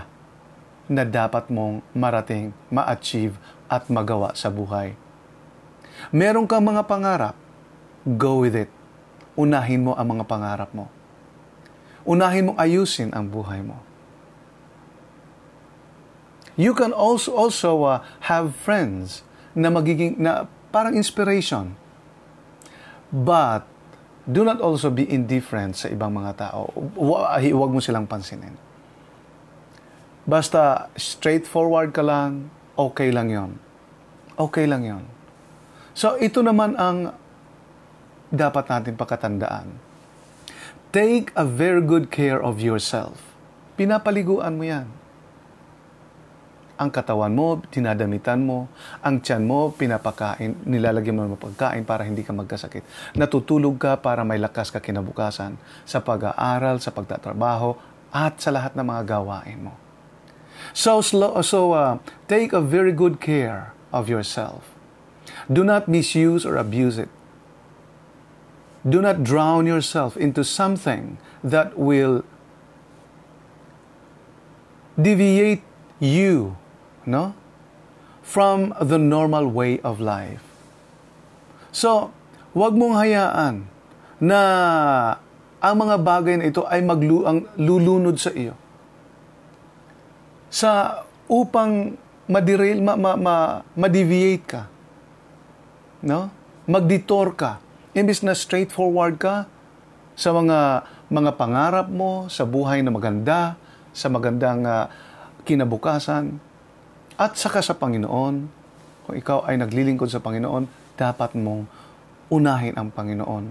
na 0.86 1.02
dapat 1.02 1.50
mong 1.50 1.82
marating, 1.90 2.54
ma-achieve 2.70 3.34
at 3.66 3.90
magawa 3.90 4.30
sa 4.38 4.52
buhay. 4.52 4.94
Meron 6.14 6.46
kang 6.46 6.62
mga 6.62 6.86
pangarap, 6.86 7.34
go 8.06 8.46
with 8.46 8.54
it. 8.54 8.70
Unahin 9.34 9.82
mo 9.82 9.98
ang 9.98 10.14
mga 10.14 10.24
pangarap 10.30 10.70
mo. 10.70 10.86
Unahin 12.06 12.52
mong 12.52 12.58
ayusin 12.62 13.10
ang 13.10 13.26
buhay 13.26 13.64
mo 13.64 13.82
You 16.54 16.74
can 16.74 16.94
also 16.94 17.34
also 17.34 17.82
uh, 17.82 17.98
have 18.30 18.54
friends 18.54 19.26
na 19.58 19.70
magiging 19.74 20.18
na 20.22 20.46
parang 20.70 20.94
inspiration. 20.94 21.74
But 23.10 23.66
do 24.24 24.42
not 24.42 24.60
also 24.64 24.88
be 24.88 25.04
indifferent 25.04 25.76
sa 25.76 25.92
ibang 25.92 26.12
mga 26.16 26.32
tao. 26.48 26.72
Huwag 26.96 27.70
mo 27.70 27.80
silang 27.80 28.08
pansinin. 28.08 28.56
Basta 30.24 30.88
straightforward 30.96 31.92
ka 31.92 32.00
lang, 32.00 32.48
okay 32.74 33.12
lang 33.12 33.28
yon. 33.28 33.50
Okay 34.40 34.64
lang 34.64 34.82
yon. 34.82 35.04
So 35.92 36.16
ito 36.16 36.40
naman 36.40 36.74
ang 36.80 37.12
dapat 38.32 38.66
natin 38.66 38.96
pakatandaan. 38.96 39.76
Take 40.94 41.34
a 41.36 41.44
very 41.44 41.84
good 41.84 42.08
care 42.08 42.40
of 42.40 42.58
yourself. 42.62 43.36
Pinapaliguan 43.76 44.56
mo 44.56 44.64
yan 44.64 45.03
ang 46.74 46.90
katawan 46.90 47.30
mo, 47.30 47.62
dinadamitan 47.70 48.42
mo, 48.42 48.66
ang 48.98 49.22
tiyan 49.22 49.46
mo, 49.46 49.70
pinapakain, 49.70 50.58
nilalagyan 50.66 51.14
mo 51.14 51.22
ng 51.26 51.38
pagkain 51.38 51.86
para 51.86 52.02
hindi 52.02 52.26
ka 52.26 52.34
magkasakit. 52.34 53.14
Natutulog 53.14 53.78
ka 53.78 53.94
para 54.02 54.26
may 54.26 54.42
lakas 54.42 54.74
ka 54.74 54.82
kinabukasan 54.82 55.54
sa 55.86 56.02
pag-aaral, 56.02 56.82
sa 56.82 56.90
pagtatrabaho, 56.90 57.78
at 58.10 58.42
sa 58.42 58.50
lahat 58.50 58.74
ng 58.74 58.86
mga 58.86 59.02
gawain 59.06 59.70
mo. 59.70 59.74
So, 60.74 61.02
slow, 61.02 61.38
so 61.42 61.74
uh, 61.74 61.98
take 62.26 62.54
a 62.54 62.62
very 62.62 62.90
good 62.90 63.22
care 63.22 63.74
of 63.94 64.10
yourself. 64.10 64.74
Do 65.46 65.62
not 65.62 65.86
misuse 65.86 66.42
or 66.42 66.56
abuse 66.58 66.98
it. 66.98 67.10
Do 68.82 69.00
not 69.00 69.22
drown 69.22 69.66
yourself 69.66 70.16
into 70.16 70.44
something 70.44 71.18
that 71.42 71.78
will 71.78 72.22
deviate 75.00 75.62
you 75.98 76.56
no? 77.04 77.36
From 78.24 78.72
the 78.80 78.96
normal 78.96 79.52
way 79.52 79.80
of 79.84 80.00
life. 80.00 80.44
So, 81.74 82.14
wag 82.56 82.72
mong 82.72 82.96
hayaan 82.96 83.68
na 84.22 84.40
ang 85.60 85.76
mga 85.80 85.96
bagay 86.00 86.34
na 86.40 86.48
ito 86.48 86.64
ay 86.68 86.80
maglu 86.84 87.24
ang 87.24 87.48
lulunod 87.56 88.16
sa 88.16 88.32
iyo. 88.32 88.56
Sa 90.52 91.02
upang 91.28 91.96
maderail, 92.28 92.80
ma, 92.80 92.96
ma, 92.96 93.16
ma, 93.16 93.36
ma-deviate 93.76 94.44
ka. 94.44 94.62
No? 96.04 96.28
Magdetour 96.68 97.32
ka. 97.36 97.60
Imbis 97.96 98.24
na 98.24 98.36
straightforward 98.36 99.16
ka 99.20 99.48
sa 100.14 100.30
mga 100.30 100.88
mga 101.12 101.30
pangarap 101.36 101.86
mo, 101.92 102.26
sa 102.32 102.48
buhay 102.48 102.80
na 102.80 102.90
maganda, 102.90 103.60
sa 103.92 104.08
magandang 104.08 104.64
uh, 104.64 104.88
kinabukasan, 105.44 106.40
at 107.14 107.38
saka 107.38 107.62
sa 107.62 107.78
Panginoon, 107.78 108.34
kung 109.06 109.14
ikaw 109.14 109.46
ay 109.46 109.54
naglilingkod 109.62 110.10
sa 110.10 110.18
Panginoon, 110.18 110.66
dapat 110.98 111.38
mong 111.38 111.62
unahin 112.32 112.74
ang 112.74 112.90
Panginoon. 112.90 113.44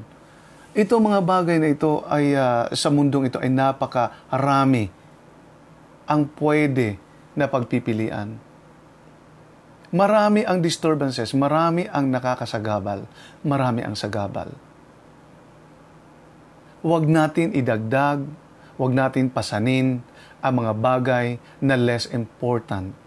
Ito 0.74 0.98
mga 0.98 1.22
bagay 1.22 1.62
na 1.62 1.70
ito 1.70 2.02
ay 2.10 2.34
uh, 2.34 2.68
sa 2.74 2.90
mundong 2.90 3.30
ito 3.30 3.38
ay 3.38 3.54
napakarami 3.54 4.90
ang 6.10 6.28
pwede 6.42 6.98
na 7.38 7.46
pagpipilian. 7.46 8.36
Marami 9.94 10.42
ang 10.42 10.58
disturbances, 10.58 11.38
marami 11.38 11.86
ang 11.86 12.10
nakakasagabal, 12.10 13.06
marami 13.46 13.86
ang 13.86 13.94
sagabal. 13.94 14.50
Huwag 16.82 17.06
natin 17.06 17.54
idagdag, 17.54 18.26
huwag 18.76 18.92
natin 18.92 19.30
pasanin 19.30 20.02
ang 20.42 20.54
mga 20.58 20.74
bagay 20.74 21.28
na 21.62 21.78
less 21.78 22.10
important 22.10 23.03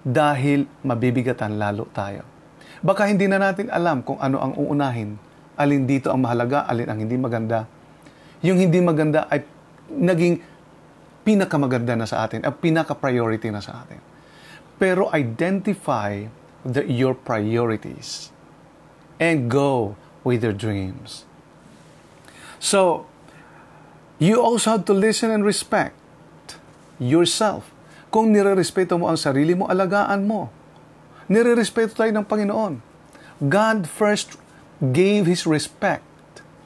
dahil 0.00 0.64
mabibigatan 0.84 1.60
lalo 1.60 1.88
tayo. 1.92 2.24
Baka 2.80 3.08
hindi 3.12 3.28
na 3.28 3.36
natin 3.36 3.68
alam 3.68 4.00
kung 4.00 4.16
ano 4.16 4.40
ang 4.40 4.56
uunahin, 4.56 5.20
alin 5.60 5.84
dito 5.84 6.08
ang 6.08 6.24
mahalaga, 6.24 6.64
alin 6.64 6.88
ang 6.88 6.98
hindi 7.04 7.16
maganda. 7.20 7.68
Yung 8.40 8.56
hindi 8.56 8.80
maganda 8.80 9.28
ay 9.28 9.44
naging 9.92 10.40
pinakamaganda 11.20 11.94
na 11.94 12.08
sa 12.08 12.24
atin, 12.24 12.40
at 12.48 12.56
pinaka-priority 12.56 13.52
na 13.52 13.60
sa 13.60 13.84
atin. 13.84 14.00
Pero 14.80 15.12
identify 15.12 16.24
the, 16.64 16.88
your 16.88 17.12
priorities 17.12 18.32
and 19.20 19.52
go 19.52 20.00
with 20.24 20.40
your 20.40 20.56
dreams. 20.56 21.28
So, 22.56 23.04
you 24.16 24.40
also 24.40 24.80
have 24.80 24.84
to 24.88 24.96
listen 24.96 25.28
and 25.28 25.44
respect 25.44 25.96
yourself 26.96 27.69
kung 28.10 28.34
nirerespeto 28.34 28.98
mo 28.98 29.06
ang 29.06 29.16
sarili 29.16 29.54
mo, 29.54 29.70
alagaan 29.70 30.26
mo. 30.26 30.50
Nirerespeto 31.30 31.94
tayo 31.94 32.10
ng 32.10 32.26
Panginoon. 32.26 32.82
God 33.38 33.86
first 33.86 34.34
gave 34.82 35.30
His 35.30 35.46
respect 35.46 36.04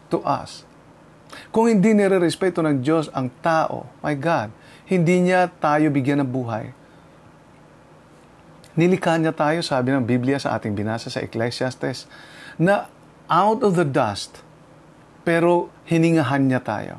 to 0.09 0.25
us. 0.25 0.65
Kung 1.53 1.69
hindi 1.69 1.93
nirerespeto 1.93 2.65
ng 2.65 2.81
Diyos 2.81 3.13
ang 3.13 3.29
tao, 3.45 3.87
my 4.01 4.17
God, 4.17 4.51
hindi 4.89 5.21
niya 5.21 5.53
tayo 5.61 5.93
bigyan 5.93 6.25
ng 6.25 6.31
buhay. 6.33 6.73
Nilikha 8.75 9.21
niya 9.21 9.31
tayo, 9.31 9.63
sabi 9.63 9.95
ng 9.95 10.03
Biblia 10.03 10.41
sa 10.41 10.59
ating 10.59 10.75
binasa 10.75 11.07
sa 11.07 11.23
Ecclesiastes, 11.23 12.11
na 12.59 12.91
out 13.31 13.63
of 13.63 13.79
the 13.79 13.87
dust, 13.87 14.43
pero 15.23 15.71
hiningahan 15.87 16.43
niya 16.51 16.61
tayo. 16.65 16.95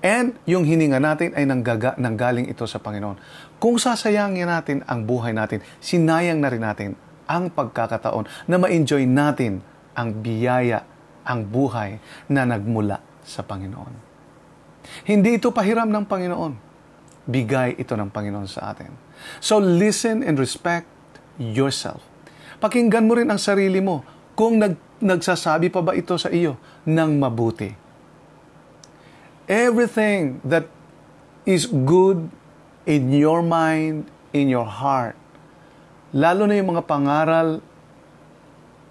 And 0.00 0.32
yung 0.48 0.64
hininga 0.64 0.96
natin 0.96 1.36
ay 1.36 1.44
nanggaga, 1.44 1.92
nanggaling 2.00 2.48
ito 2.48 2.64
sa 2.64 2.80
Panginoon. 2.80 3.20
Kung 3.60 3.76
sasayangin 3.76 4.48
natin 4.48 4.78
ang 4.88 5.04
buhay 5.04 5.36
natin, 5.36 5.60
sinayang 5.78 6.40
na 6.40 6.48
rin 6.48 6.64
natin 6.64 6.90
ang 7.28 7.52
pagkakataon 7.52 8.48
na 8.48 8.56
ma-enjoy 8.56 9.04
natin 9.04 9.60
ang 9.92 10.16
biyaya, 10.24 10.82
ang 11.22 11.44
buhay 11.44 12.00
na 12.32 12.48
nagmula 12.48 13.04
sa 13.22 13.44
Panginoon. 13.44 14.08
Hindi 15.04 15.36
ito 15.36 15.52
pahiram 15.52 15.92
ng 15.92 16.04
Panginoon. 16.08 16.52
Bigay 17.28 17.76
ito 17.76 17.94
ng 17.94 18.08
Panginoon 18.08 18.48
sa 18.48 18.72
atin. 18.72 18.90
So 19.38 19.60
listen 19.60 20.24
and 20.24 20.40
respect 20.40 20.88
yourself. 21.36 22.00
Pakinggan 22.58 23.04
mo 23.04 23.14
rin 23.14 23.28
ang 23.28 23.38
sarili 23.38 23.84
mo 23.84 24.02
kung 24.32 24.56
nag, 24.56 24.74
nagsasabi 25.04 25.68
pa 25.68 25.84
ba 25.84 25.92
ito 25.92 26.16
sa 26.16 26.32
iyo 26.32 26.56
ng 26.88 27.20
mabuti 27.20 27.90
everything 29.50 30.38
that 30.46 30.70
is 31.42 31.66
good 31.66 32.30
in 32.86 33.12
your 33.12 33.42
mind, 33.42 34.08
in 34.32 34.48
your 34.48 34.66
heart, 34.66 35.16
lalo 36.12 36.46
na 36.46 36.58
yung 36.58 36.76
mga 36.76 36.86
pangaral 36.86 37.60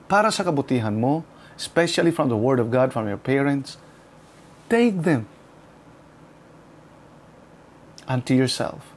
para 0.09 0.31
sa 0.31 0.43
kabutihan 0.43 0.95
mo, 0.95 1.25
especially 1.57 2.11
from 2.11 2.29
the 2.29 2.37
Word 2.37 2.59
of 2.59 2.71
God, 2.71 2.93
from 2.93 3.07
your 3.07 3.19
parents, 3.19 3.77
take 4.69 5.03
them 5.03 5.27
unto 8.09 8.33
yourself 8.33 8.89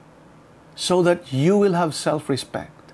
so 0.73 1.03
that 1.05 1.33
you 1.33 1.59
will 1.59 1.77
have 1.77 1.93
self-respect. 1.93 2.93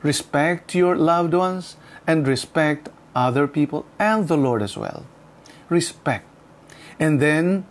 Respect 0.00 0.72
your 0.74 0.96
loved 0.96 1.34
ones 1.34 1.76
and 2.06 2.24
respect 2.24 2.88
other 3.12 3.50
people 3.50 3.84
and 3.98 4.28
the 4.28 4.38
Lord 4.38 4.62
as 4.62 4.78
well. 4.78 5.04
Respect. 5.68 6.24
And 6.96 7.20
then, 7.20 7.68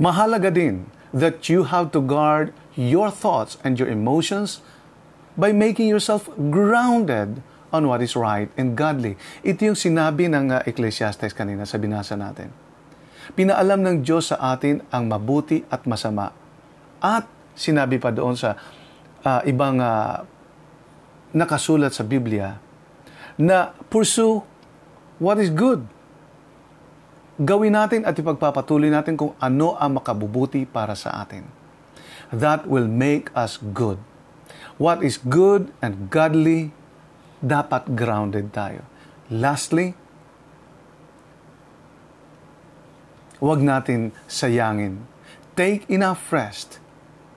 Mahalaga 0.00 0.48
din 0.48 0.88
that 1.10 1.50
you 1.50 1.66
have 1.70 1.90
to 1.90 2.00
guard 2.00 2.54
your 2.78 3.10
thoughts 3.10 3.58
and 3.66 3.78
your 3.78 3.90
emotions 3.90 4.62
by 5.34 5.50
making 5.50 5.90
yourself 5.90 6.30
grounded 6.50 7.42
on 7.70 7.86
what 7.86 8.02
is 8.02 8.18
right 8.18 8.50
and 8.58 8.74
godly. 8.74 9.14
Ito 9.46 9.74
yung 9.74 9.78
sinabi 9.78 10.26
ng 10.30 10.50
uh, 10.50 10.66
Ecclesiastes 10.66 11.34
kanina 11.34 11.66
sa 11.66 11.78
binasa 11.78 12.18
natin. 12.18 12.50
Pinaalam 13.38 13.78
ng 13.78 13.96
Diyos 14.02 14.34
sa 14.34 14.42
atin 14.54 14.82
ang 14.90 15.06
mabuti 15.06 15.62
at 15.70 15.86
masama. 15.86 16.34
At 16.98 17.30
sinabi 17.54 18.02
pa 18.02 18.10
doon 18.10 18.34
sa 18.34 18.58
uh, 19.22 19.40
ibang 19.46 19.78
uh, 19.78 20.26
nakasulat 21.30 21.94
sa 21.94 22.02
Biblia 22.02 22.58
na 23.38 23.70
pursue 23.86 24.42
what 25.22 25.38
is 25.38 25.54
good. 25.54 25.86
Gawin 27.40 27.72
natin 27.72 28.04
at 28.04 28.20
ipagpapatuloy 28.20 28.92
natin 28.92 29.16
kung 29.16 29.32
ano 29.40 29.72
ang 29.80 29.96
makabubuti 29.96 30.68
para 30.68 30.92
sa 30.92 31.24
atin. 31.24 31.48
That 32.28 32.68
will 32.68 32.84
make 32.84 33.32
us 33.32 33.56
good. 33.56 33.96
What 34.76 35.00
is 35.00 35.16
good 35.16 35.72
and 35.80 36.12
godly, 36.12 36.76
dapat 37.40 37.96
grounded 37.96 38.52
tayo. 38.52 38.84
Lastly, 39.32 39.96
huwag 43.40 43.64
natin 43.64 44.12
sayangin. 44.28 45.08
Take 45.56 45.88
enough 45.88 46.28
rest 46.28 46.76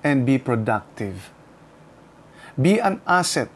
and 0.04 0.28
be 0.28 0.36
productive. 0.36 1.32
Be 2.60 2.76
an 2.84 3.00
asset 3.08 3.48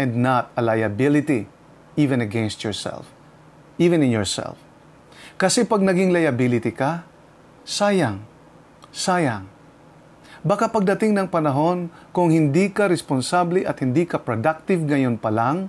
and 0.00 0.24
not 0.24 0.48
a 0.56 0.64
liability 0.64 1.52
even 2.00 2.24
against 2.24 2.64
yourself, 2.64 3.12
even 3.76 4.00
in 4.00 4.08
yourself. 4.08 4.56
Kasi 5.42 5.66
pag 5.66 5.82
naging 5.82 6.14
liability 6.14 6.70
ka, 6.70 7.02
sayang, 7.66 8.22
sayang. 8.94 9.50
Baka 10.46 10.70
pagdating 10.70 11.18
ng 11.18 11.26
panahon, 11.26 11.90
kung 12.14 12.30
hindi 12.30 12.70
ka 12.70 12.86
responsable 12.86 13.66
at 13.66 13.82
hindi 13.82 14.06
ka 14.06 14.22
productive 14.22 14.86
ngayon 14.86 15.18
pa 15.18 15.34
lang, 15.34 15.66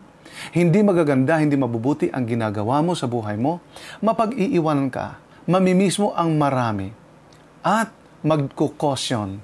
hindi 0.53 0.85
magaganda, 0.85 1.41
hindi 1.41 1.57
mabubuti 1.57 2.13
ang 2.13 2.29
ginagawa 2.29 2.85
mo 2.85 2.93
sa 2.93 3.09
buhay 3.09 3.33
mo, 3.33 3.65
mapag-iiwanan 3.97 4.93
ka, 4.93 5.17
mamimiss 5.49 5.97
mo 5.97 6.13
ang 6.13 6.37
marami, 6.37 6.93
at 7.65 7.89
magkukosyon 8.21 9.41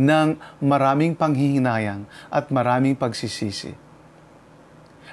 ng 0.00 0.28
maraming 0.64 1.12
panghihinayang 1.12 2.08
at 2.32 2.48
maraming 2.48 2.96
pagsisisi. 2.96 3.76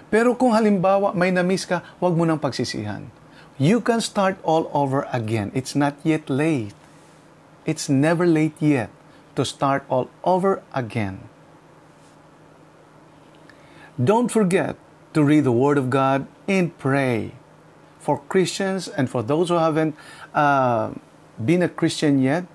Pero 0.07 0.31
kung 0.39 0.55
halimbawa 0.55 1.11
may 1.11 1.35
na-miss 1.35 1.67
ka, 1.67 1.83
huwag 1.99 2.15
mo 2.15 2.23
nang 2.23 2.39
pagsisihan. 2.39 3.03
You 3.57 3.79
can 3.79 4.01
start 4.01 4.35
all 4.43 4.69
over 4.73 5.07
again. 5.13 5.51
It's 5.55 5.75
not 5.75 5.95
yet 6.03 6.29
late. 6.29 6.75
It's 7.65 7.87
never 7.87 8.27
late 8.27 8.55
yet 8.59 8.91
to 9.35 9.45
start 9.45 9.85
all 9.87 10.09
over 10.23 10.61
again. 10.73 11.23
Don't 13.95 14.27
forget 14.27 14.75
to 15.13 15.23
read 15.23 15.45
the 15.47 15.55
Word 15.55 15.77
of 15.77 15.89
God 15.89 16.27
and 16.47 16.77
pray. 16.77 17.31
For 17.99 18.19
Christians 18.27 18.87
and 18.87 19.09
for 19.09 19.23
those 19.23 19.49
who 19.49 19.55
haven't 19.55 19.95
uh, 20.33 20.91
been 21.39 21.63
a 21.63 21.69
Christian 21.69 22.21
yet, 22.21 22.45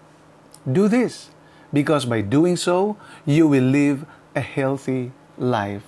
do 0.70 0.86
this. 0.86 1.30
Because 1.72 2.04
by 2.04 2.20
doing 2.20 2.56
so, 2.56 2.96
you 3.24 3.48
will 3.48 3.64
live 3.64 4.04
a 4.36 4.40
healthy 4.40 5.12
life. 5.38 5.82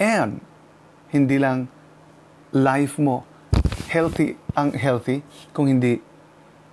And 0.00 0.40
hindi 1.12 1.38
lang 1.38 1.68
life 2.50 2.98
mo 2.98 3.28
healthy 3.94 4.34
ang 4.58 4.74
healthy, 4.74 5.22
kung 5.54 5.70
hindi 5.70 6.02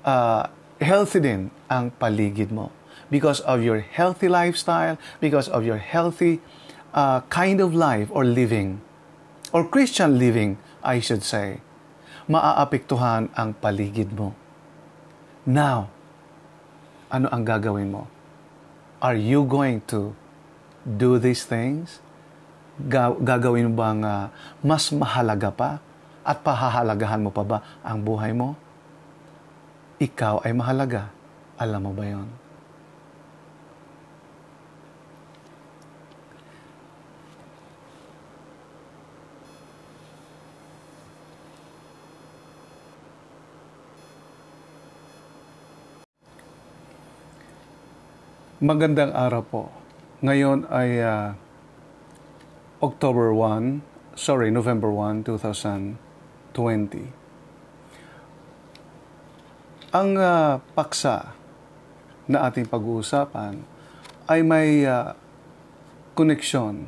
uh, 0.02 0.50
healthy 0.82 1.22
din 1.22 1.54
ang 1.70 1.94
paligid 2.02 2.50
mo 2.50 2.74
because 3.14 3.46
of 3.46 3.62
your 3.62 3.86
healthy 3.86 4.26
lifestyle, 4.26 4.98
because 5.22 5.46
of 5.54 5.62
your 5.62 5.78
healthy 5.78 6.42
uh, 6.98 7.22
kind 7.30 7.62
of 7.62 7.78
life 7.78 8.10
or 8.10 8.26
living, 8.26 8.82
or 9.54 9.62
Christian 9.62 10.18
living, 10.18 10.58
I 10.82 10.98
should 10.98 11.22
say, 11.22 11.62
maaapektuhan 12.26 13.30
ang 13.38 13.54
paligid 13.62 14.10
mo. 14.18 14.34
Now, 15.46 15.94
ano 17.14 17.30
ang 17.30 17.46
gagawin 17.46 17.94
mo? 17.94 18.10
Are 19.04 19.18
you 19.18 19.46
going 19.46 19.86
to 19.92 20.16
do 20.88 21.20
these 21.20 21.46
things? 21.46 22.00
Gagawin 22.82 23.70
mo 23.70 23.74
bang 23.78 24.02
uh, 24.02 24.26
mas 24.64 24.90
mahalaga 24.90 25.52
pa 25.54 25.72
at 26.32 26.40
pahahalagahan 26.48 27.20
mo 27.20 27.32
pa 27.36 27.44
ba 27.44 27.60
ang 27.84 28.00
buhay 28.08 28.32
mo? 28.32 28.56
Ikaw 30.00 30.48
ay 30.48 30.56
mahalaga. 30.56 31.12
Alam 31.60 31.82
mo 31.84 31.92
ba 31.92 32.08
yon? 32.08 32.30
Magandang 48.62 49.12
araw 49.12 49.42
po. 49.44 49.64
Ngayon 50.22 50.70
ay 50.70 51.02
uh, 51.02 51.34
October 52.80 53.34
1, 53.34 53.82
sorry, 54.14 54.54
November 54.54 54.94
1, 54.94 55.26
2020. 56.54 57.12
Ang 59.92 60.10
uh, 60.16 60.64
paksa 60.72 61.36
na 62.32 62.48
ating 62.48 62.64
pag-uusapan 62.64 63.60
ay 64.32 64.40
may 64.40 64.88
uh, 64.88 65.12
koneksyon 66.16 66.88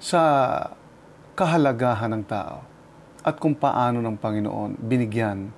sa 0.00 0.22
kahalagahan 1.36 2.16
ng 2.16 2.24
tao 2.24 2.64
at 3.26 3.36
kung 3.36 3.52
paano 3.52 4.00
ng 4.00 4.16
Panginoon 4.16 4.80
binigyan 4.80 5.52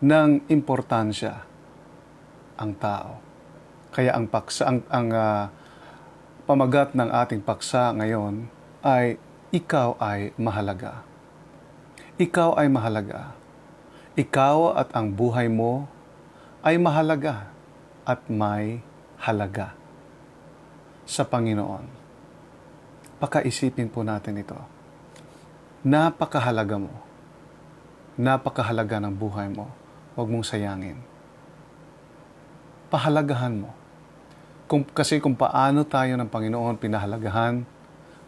ng 0.00 0.30
importansya 0.46 1.34
ang 2.60 2.72
tao. 2.78 3.18
Kaya 3.90 4.14
ang 4.14 4.30
paksa 4.30 4.70
ang, 4.70 4.78
ang 4.86 5.08
uh, 5.10 5.44
pamagat 6.46 6.94
ng 6.94 7.10
ating 7.10 7.42
paksa 7.42 7.90
ngayon 7.98 8.46
ay 8.86 9.18
ikaw 9.50 9.98
ay 9.98 10.30
mahalaga. 10.38 11.09
Ikaw 12.20 12.60
ay 12.60 12.68
mahalaga. 12.68 13.32
Ikaw 14.12 14.76
at 14.76 14.92
ang 14.92 15.08
buhay 15.08 15.48
mo 15.48 15.88
ay 16.60 16.76
mahalaga 16.76 17.48
at 18.04 18.28
may 18.28 18.84
halaga 19.16 19.72
sa 21.08 21.24
Panginoon. 21.24 21.88
Pakaisipin 23.16 23.88
po 23.88 24.04
natin 24.04 24.36
ito. 24.36 24.60
Napakahalaga 25.80 26.76
mo. 26.76 26.92
Napakahalaga 28.20 29.00
ng 29.00 29.16
buhay 29.16 29.48
mo. 29.48 29.72
Huwag 30.12 30.28
mong 30.28 30.44
sayangin. 30.44 31.00
Pahalagahan 32.92 33.64
mo 33.64 33.72
kung, 34.68 34.84
kasi 34.84 35.24
kung 35.24 35.34
paano 35.34 35.88
tayo 35.88 36.20
ng 36.20 36.28
Panginoon 36.28 36.76
pinahalagahan, 36.76 37.64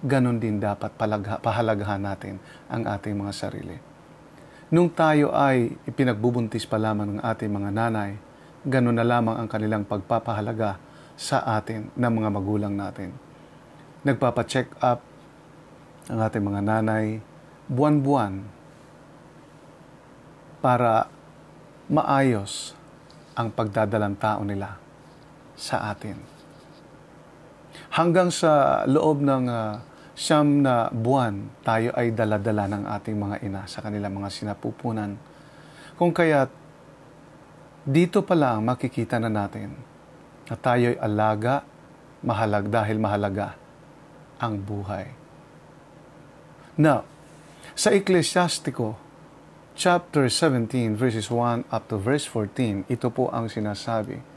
ganon 0.02 0.42
din 0.42 0.58
dapat 0.58 0.90
palagha, 0.98 1.38
pahalagahan 1.38 2.02
natin 2.02 2.42
ang 2.66 2.82
ating 2.86 3.14
mga 3.14 3.32
sarili. 3.32 3.78
Nung 4.72 4.90
tayo 4.90 5.30
ay 5.30 5.70
ipinagbubuntis 5.86 6.66
pa 6.66 6.80
lamang 6.80 7.16
ng 7.16 7.20
ating 7.22 7.50
mga 7.52 7.70
nanay, 7.70 8.10
ganon 8.66 8.98
na 8.98 9.06
lamang 9.06 9.38
ang 9.38 9.46
kanilang 9.46 9.86
pagpapahalaga 9.86 10.76
sa 11.14 11.46
atin 11.54 11.92
ng 11.94 12.12
mga 12.12 12.28
magulang 12.34 12.74
natin. 12.74 13.14
Nagpapa-check 14.02 14.74
up 14.82 14.98
ang 16.10 16.18
ating 16.18 16.42
mga 16.42 16.60
nanay 16.66 17.22
buwan-buwan 17.70 18.42
para 20.58 21.06
maayos 21.86 22.74
ang 23.38 23.54
pagdadalang 23.54 24.18
tao 24.18 24.42
nila 24.42 24.82
sa 25.54 25.94
atin 25.94 26.32
hanggang 27.92 28.32
sa 28.32 28.82
loob 28.88 29.20
ng 29.20 29.44
uh, 29.48 29.91
siyam 30.12 30.64
na 30.64 30.92
buwan, 30.92 31.48
tayo 31.64 31.92
ay 31.96 32.12
daladala 32.12 32.68
ng 32.68 32.85
ating 32.88 33.16
mga 33.16 33.37
ina 33.44 33.62
sa 33.64 33.81
kanilang 33.81 34.12
mga 34.16 34.29
sinapupunan. 34.29 35.16
Kung 35.96 36.12
kaya 36.12 36.48
dito 37.83 38.22
pa 38.22 38.37
lang 38.38 38.62
makikita 38.62 39.18
na 39.18 39.33
natin 39.33 39.75
na 40.46 40.55
tayo 40.55 40.92
ay 40.92 40.98
alaga, 41.01 41.64
mahalag 42.22 42.70
dahil 42.70 42.96
mahalaga 43.01 43.57
ang 44.38 44.61
buhay. 44.61 45.11
Now, 46.79 47.09
sa 47.72 47.90
Ecclesiastico, 47.92 49.01
chapter 49.72 50.29
17, 50.29 50.94
verses 50.94 51.33
1 51.33 51.72
up 51.72 51.85
to 51.88 51.96
verse 51.96 52.29
14, 52.29 52.85
ito 52.92 53.09
po 53.09 53.33
ang 53.33 53.48
sinasabi 53.48 54.33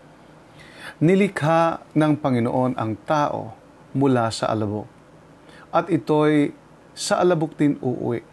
Nilikha 0.96 1.92
ng 1.92 2.14
Panginoon 2.16 2.80
ang 2.80 2.96
tao 3.04 3.52
mula 3.92 4.32
sa 4.32 4.48
alabok. 4.48 4.94
At 5.76 5.92
ito'y 5.92 6.56
sa 6.96 7.20
alabok 7.20 7.60
din 7.60 7.76
uuwi. 7.84 8.24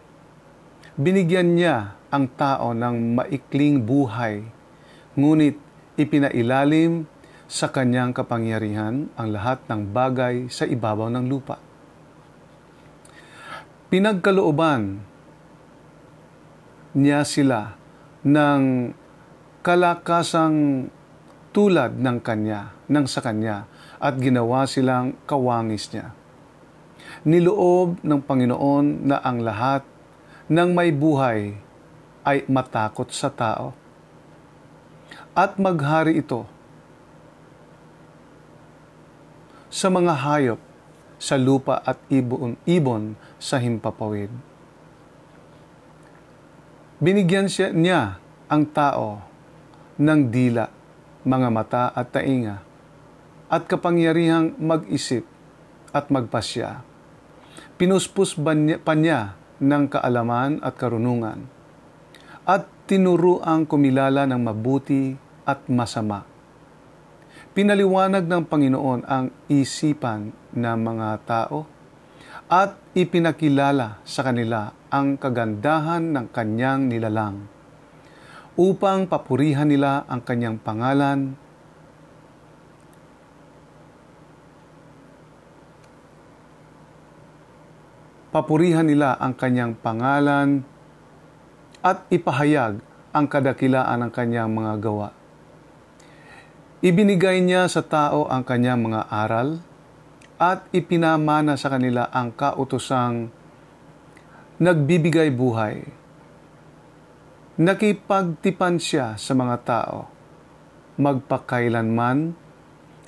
Binigyan 0.95 1.59
niya 1.59 1.99
ang 2.07 2.31
tao 2.31 2.71
ng 2.71 3.19
maikling 3.19 3.83
buhay, 3.83 4.47
ngunit 5.19 5.59
ipinailalim 5.99 7.03
sa 7.51 7.67
kanyang 7.67 8.15
kapangyarihan 8.15 9.11
ang 9.19 9.27
lahat 9.35 9.59
ng 9.67 9.91
bagay 9.91 10.47
sa 10.47 10.63
ibabaw 10.63 11.11
ng 11.11 11.25
lupa. 11.27 11.59
Pinagkalooban 13.91 15.03
niya 16.95 17.27
sila 17.27 17.75
ng 18.23 18.93
kalakasang 19.61 20.87
tulad 21.53 21.99
ng 21.99 22.17
kanya, 22.23 22.73
ng 22.89 23.05
sa 23.05 23.21
kanya, 23.21 23.69
at 24.01 24.17
ginawa 24.17 24.65
silang 24.65 25.13
kawangis 25.29 25.93
niya. 25.93 26.22
Niloob 27.23 28.03
ng 28.03 28.19
Panginoon 28.19 29.07
na 29.07 29.23
ang 29.23 29.39
lahat 29.39 29.87
ng 30.51 30.69
may 30.75 30.91
buhay 30.91 31.55
ay 32.27 32.43
matakot 32.51 33.07
sa 33.15 33.31
tao. 33.31 33.71
At 35.31 35.55
maghari 35.55 36.19
ito 36.19 36.43
sa 39.71 39.87
mga 39.89 40.13
hayop 40.13 40.59
sa 41.15 41.39
lupa 41.39 41.79
at 41.81 41.97
ibon, 42.11 42.59
ibon 42.67 43.15
sa 43.39 43.57
himpapawid. 43.57 44.29
Binigyan 46.99 47.47
siya 47.47 47.71
niya 47.71 48.19
ang 48.51 48.67
tao 48.69 49.23
ng 49.95 50.21
dila, 50.27 50.67
mga 51.23 51.47
mata 51.49 51.83
at 51.95 52.11
tainga, 52.11 52.59
at 53.47 53.63
kapangyarihang 53.65 54.59
mag-isip 54.59 55.23
at 55.95 56.11
magpasya. 56.11 56.92
Pinuspos 57.73 58.37
pa 58.37 58.93
niya 58.93 59.33
ng 59.57 59.83
kaalaman 59.89 60.61
at 60.61 60.77
karunungan, 60.77 61.49
at 62.45 62.69
tinuruang 62.85 63.65
kumilala 63.65 64.27
ng 64.27 64.41
mabuti 64.41 65.15
at 65.47 65.65
masama. 65.71 66.27
Pinaliwanag 67.53 68.25
ng 68.25 68.43
Panginoon 68.49 69.01
ang 69.05 69.29
isipan 69.45 70.33
ng 70.57 70.79
mga 70.81 71.09
tao 71.25 71.69
at 72.49 72.77
ipinakilala 72.97 74.01
sa 74.03 74.25
kanila 74.25 74.73
ang 74.89 75.17
kagandahan 75.17 76.13
ng 76.13 76.25
kanyang 76.33 76.89
nilalang 76.89 77.49
upang 78.53 79.09
papurihan 79.09 79.65
nila 79.65 80.05
ang 80.05 80.21
kanyang 80.21 80.61
pangalan 80.61 81.33
papurihan 88.33 88.81
nila 88.81 89.13
ang 89.21 89.37
kanyang 89.37 89.77
pangalan 89.77 90.65
at 91.85 92.01
ipahayag 92.09 92.81
ang 93.13 93.25
kadakilaan 93.29 94.01
ng 94.01 94.11
kanyang 94.11 94.49
mga 94.49 94.73
gawa. 94.81 95.13
Ibinigay 96.81 97.45
niya 97.45 97.69
sa 97.69 97.85
tao 97.85 98.25
ang 98.25 98.41
kanyang 98.41 98.89
mga 98.89 99.05
aral 99.05 99.61
at 100.41 100.65
ipinamana 100.73 101.53
sa 101.53 101.69
kanila 101.69 102.09
ang 102.09 102.33
kautosang 102.33 103.29
nagbibigay 104.57 105.29
buhay. 105.29 105.85
Nakipagtipan 107.53 108.81
siya 108.81 109.13
sa 109.13 109.37
mga 109.37 109.55
tao, 109.61 110.09
magpakailanman 110.97 112.33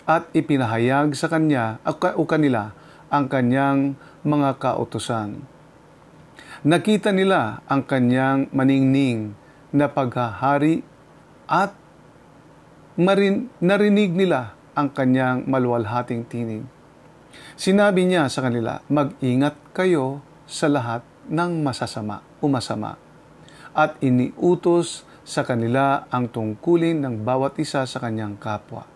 at 0.05 0.29
ipinahayag 0.37 1.17
sa 1.17 1.25
kanya 1.25 1.81
o 2.13 2.23
kanila 2.29 2.84
ang 3.09 3.29
kanyang 3.29 3.97
mga 4.25 4.57
kautosan. 4.57 5.45
Nakita 6.65 7.13
nila 7.13 7.61
ang 7.69 7.85
kanyang 7.85 8.49
maningning 8.49 9.37
na 9.69 9.85
paghahari 9.85 10.81
at 11.45 11.77
marin, 12.97 13.53
narinig 13.61 14.15
nila 14.15 14.57
ang 14.73 14.89
kanyang 14.89 15.45
maluwalhating 15.45 16.25
tinig. 16.25 16.65
Sinabi 17.55 18.07
niya 18.07 18.27
sa 18.31 18.43
kanila, 18.43 18.81
mag-ingat 18.89 19.55
kayo 19.75 20.23
sa 20.49 20.71
lahat 20.71 21.05
ng 21.29 21.61
masasama 21.61 22.23
o 22.41 22.49
masama 22.49 22.97
at 23.75 23.99
iniutos 23.99 25.03
sa 25.27 25.43
kanila 25.43 26.07
ang 26.07 26.31
tungkulin 26.31 27.03
ng 27.03 27.15
bawat 27.27 27.59
isa 27.59 27.83
sa 27.83 27.97
kanyang 27.99 28.39
kapwa. 28.39 28.87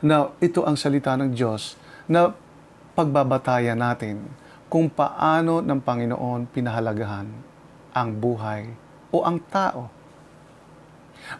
Now, 0.00 0.38
ito 0.40 0.64
ang 0.64 0.80
salita 0.80 1.12
ng 1.18 1.36
Diyos 1.36 1.76
na 2.08 2.32
pagbabatayan 3.00 3.80
natin 3.80 4.28
kung 4.68 4.92
paano 4.92 5.64
ng 5.64 5.80
Panginoon 5.80 6.52
pinahalagahan 6.52 7.26
ang 7.96 8.08
buhay 8.12 8.68
o 9.08 9.24
ang 9.24 9.40
tao. 9.48 9.88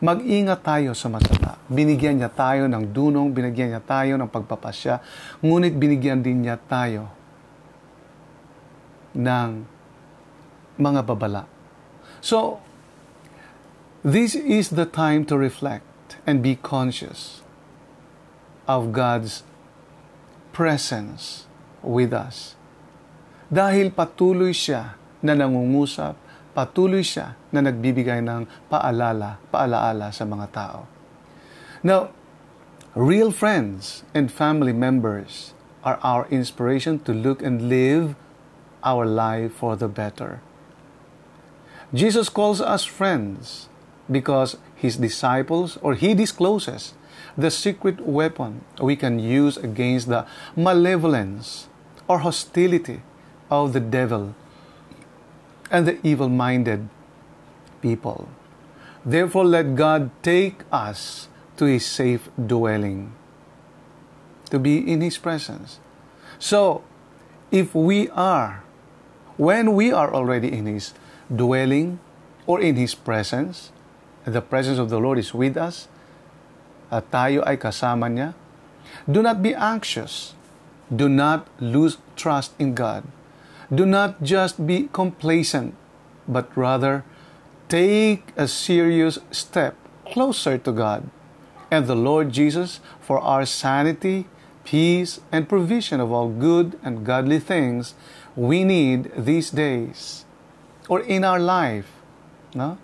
Mag-ingat 0.01 0.64
tayo 0.64 0.96
sa 0.96 1.12
masama. 1.12 1.61
Binigyan 1.68 2.16
niya 2.16 2.33
tayo 2.33 2.64
ng 2.64 2.85
dunong, 2.88 3.29
binigyan 3.29 3.77
niya 3.77 3.85
tayo 3.85 4.16
ng 4.16 4.29
pagpapasya, 4.33 5.05
ngunit 5.44 5.77
binigyan 5.77 6.25
din 6.25 6.49
niya 6.49 6.57
tayo 6.57 7.12
ng 9.12 9.51
mga 10.81 11.01
babala. 11.05 11.44
So, 12.25 12.64
this 14.01 14.33
is 14.33 14.73
the 14.73 14.88
time 14.88 15.29
to 15.29 15.37
reflect 15.37 16.16
and 16.25 16.40
be 16.40 16.57
conscious 16.57 17.44
of 18.64 18.96
God's 18.96 19.44
presence 20.53 21.49
with 21.83 22.12
us 22.12 22.61
dahil 23.51 23.90
patuloy 23.90 24.55
siya 24.55 24.95
na 25.21 25.35
nangungusap, 25.35 26.14
patuloy 26.55 27.03
siya 27.03 27.35
na 27.51 27.66
nagbibigay 27.66 28.23
ng 28.23 28.47
paalala, 28.71 29.43
paalaala 29.51 30.14
sa 30.14 30.23
mga 30.23 30.47
tao. 30.55 30.81
Now, 31.83 32.14
real 32.95 33.35
friends 33.35 34.07
and 34.14 34.31
family 34.31 34.73
members 34.73 35.53
are 35.83 35.99
our 36.07 36.31
inspiration 36.31 37.03
to 37.03 37.12
look 37.12 37.43
and 37.43 37.66
live 37.66 38.14
our 38.87 39.03
life 39.03 39.59
for 39.59 39.75
the 39.75 39.90
better. 39.90 40.38
Jesus 41.90 42.31
calls 42.31 42.62
us 42.62 42.87
friends 42.87 43.66
because 44.07 44.62
his 44.79 44.95
disciples 44.97 45.75
or 45.83 45.99
he 45.99 46.14
discloses 46.14 46.95
the 47.35 47.51
secret 47.51 47.99
weapon 48.07 48.62
we 48.79 48.95
can 48.95 49.19
use 49.19 49.59
against 49.59 50.07
the 50.07 50.27
malevolence 50.55 51.69
or 52.11 52.27
hostility 52.27 52.99
of 53.55 53.70
the 53.70 53.79
devil 53.79 54.35
and 55.70 55.87
the 55.87 55.94
evil 56.03 56.27
minded 56.27 56.90
people. 57.79 58.27
Therefore, 59.07 59.46
let 59.46 59.79
God 59.79 60.11
take 60.27 60.66
us 60.75 61.31
to 61.55 61.70
his 61.70 61.87
safe 61.87 62.27
dwelling, 62.35 63.14
to 64.51 64.59
be 64.59 64.83
in 64.83 65.07
his 65.07 65.23
presence. 65.23 65.79
So, 66.42 66.83
if 67.55 67.79
we 67.79 68.11
are, 68.11 68.66
when 69.38 69.79
we 69.79 69.94
are 69.94 70.11
already 70.11 70.51
in 70.51 70.66
his 70.66 70.92
dwelling 71.31 72.03
or 72.42 72.59
in 72.59 72.75
his 72.75 72.99
presence, 72.99 73.70
the 74.27 74.42
presence 74.42 74.83
of 74.83 74.90
the 74.90 74.99
Lord 74.99 75.23
is 75.23 75.31
with 75.31 75.55
us, 75.57 75.87
at 76.90 77.07
tayo 77.14 77.46
ay 77.46 77.55
kasama 77.55 78.11
niya, 78.11 78.35
do 79.07 79.23
not 79.23 79.38
be 79.38 79.55
anxious. 79.55 80.35
Do 80.94 81.09
not 81.09 81.46
lose 81.61 81.98
trust 82.16 82.53
in 82.59 82.74
God 82.74 83.05
do 83.72 83.87
not 83.87 84.22
just 84.22 84.66
be 84.66 84.88
complacent, 84.92 85.74
but 86.26 86.50
rather 86.57 87.05
take 87.68 88.33
a 88.37 88.48
serious 88.48 89.18
step 89.31 89.76
closer 90.07 90.59
to 90.59 90.72
God 90.72 91.09
and 91.70 91.87
the 91.87 91.94
Lord 91.94 92.33
Jesus 92.33 92.81
for 93.00 93.20
our 93.20 93.46
sanity, 93.46 94.26
peace, 94.64 95.20
and 95.31 95.48
provision 95.48 96.00
of 96.00 96.11
all 96.11 96.29
good 96.29 96.79
and 96.83 97.07
godly 97.07 97.38
things 97.38 97.94
we 98.35 98.64
need 98.64 99.12
these 99.16 99.50
days 99.50 100.24
or 100.88 101.00
in 101.00 101.22
our 101.22 101.38
life. 101.38 101.92
No? 102.55 102.76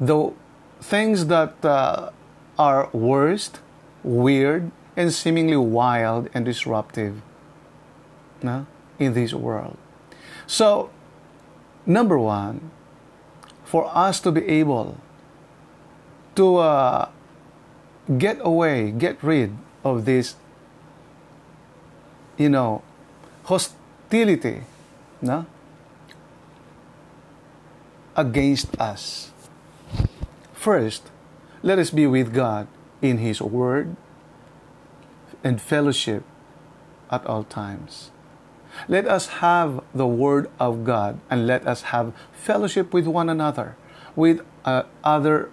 The 0.00 0.32
things 0.80 1.26
that 1.26 1.62
uh, 1.62 2.10
are 2.58 2.88
worst, 2.94 3.60
weird, 4.02 4.70
and 4.96 5.12
seemingly 5.12 5.56
wild 5.56 6.30
and 6.32 6.44
disruptive 6.44 7.20
no? 8.42 8.66
in 8.98 9.12
this 9.12 9.34
world. 9.34 9.76
So, 10.46 10.90
number 11.84 12.18
one, 12.18 12.70
for 13.64 13.90
us 13.92 14.20
to 14.20 14.32
be 14.32 14.44
able 14.46 14.98
to 16.34 16.56
uh, 16.56 17.08
get 18.16 18.38
away, 18.40 18.90
get 18.90 19.22
rid 19.22 19.56
of 19.84 20.04
this, 20.04 20.36
you 22.38 22.48
know, 22.48 22.82
hostility, 23.44 24.62
no? 25.20 25.46
against 28.16 28.80
us. 28.80 29.30
First, 30.54 31.10
let 31.62 31.78
us 31.78 31.90
be 31.90 32.06
with 32.06 32.32
God 32.32 32.66
in 33.02 33.18
His 33.18 33.42
Word 33.42 33.96
and 35.46 35.62
fellowship 35.62 36.24
at 37.08 37.24
all 37.24 37.44
times. 37.44 38.10
Let 38.88 39.06
us 39.06 39.38
have 39.38 39.80
the 39.94 40.06
Word 40.06 40.50
of 40.58 40.82
God 40.82 41.20
and 41.30 41.46
let 41.46 41.64
us 41.66 41.94
have 41.94 42.12
fellowship 42.32 42.92
with 42.92 43.06
one 43.06 43.28
another, 43.30 43.76
with 44.16 44.42
uh, 44.64 44.82
other 45.04 45.50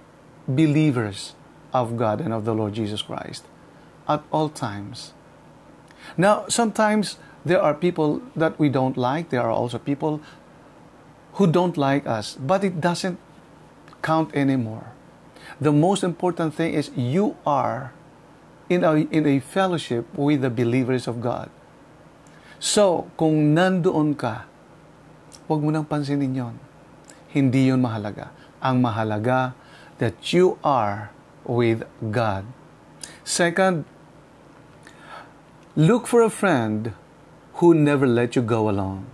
believers 0.48 1.36
of 1.74 1.96
God 1.96 2.20
and 2.22 2.34
of 2.34 2.44
the 2.44 2.56
Lord 2.56 2.74
Jesus 2.74 3.04
Christ 3.04 3.46
at 4.10 4.24
all 4.32 4.50
times. 4.50 5.14
Now, 6.18 6.46
sometimes 6.50 7.18
there 7.46 7.62
are 7.62 7.74
people 7.74 8.22
that 8.36 8.58
we 8.58 8.70
don't 8.70 8.98
like. 8.98 9.30
There 9.30 9.42
are 9.42 9.52
also 9.52 9.78
people 9.78 10.22
who 11.34 11.46
don't 11.46 11.78
like 11.78 12.08
us, 12.08 12.36
but 12.36 12.64
it 12.64 12.82
doesn't 12.82 13.20
count 14.02 14.34
anymore. 14.34 14.92
The 15.62 15.72
most 15.72 16.04
important 16.04 16.56
thing 16.56 16.74
is 16.74 16.90
you 16.96 17.38
are 17.46 17.94
in 18.74 18.82
a, 18.82 18.94
in 19.14 19.24
a 19.30 19.38
fellowship 19.40 20.10
with 20.18 20.42
the 20.42 20.50
believers 20.50 21.06
of 21.06 21.22
God. 21.22 21.54
So, 22.58 23.12
kung 23.20 23.54
nandoon 23.54 24.18
ka, 24.18 24.48
huwag 25.46 25.60
mo 25.62 25.70
nang 25.70 25.86
pansinin 25.86 26.34
yon. 26.34 26.56
Hindi 27.30 27.70
yon 27.70 27.84
mahalaga. 27.84 28.32
Ang 28.64 28.80
mahalaga 28.80 29.54
that 30.00 30.16
you 30.32 30.58
are 30.64 31.12
with 31.44 31.84
God. 32.00 32.48
Second, 33.28 33.84
look 35.76 36.08
for 36.08 36.24
a 36.24 36.32
friend 36.32 36.96
who 37.60 37.76
never 37.76 38.08
let 38.08 38.36
you 38.36 38.44
go 38.44 38.72
alone. 38.72 39.06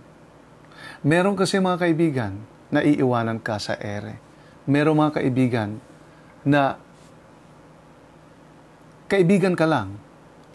Meron 1.02 1.34
kasi 1.34 1.58
mga 1.58 1.90
kaibigan 1.90 2.44
na 2.70 2.84
iiwanan 2.84 3.42
ka 3.42 3.58
sa 3.58 3.74
ere. 3.80 4.22
Meron 4.68 5.00
mga 5.00 5.20
kaibigan 5.20 5.82
na 6.46 6.78
kaibigan 9.10 9.58
ka 9.58 9.66
lang 9.66 9.98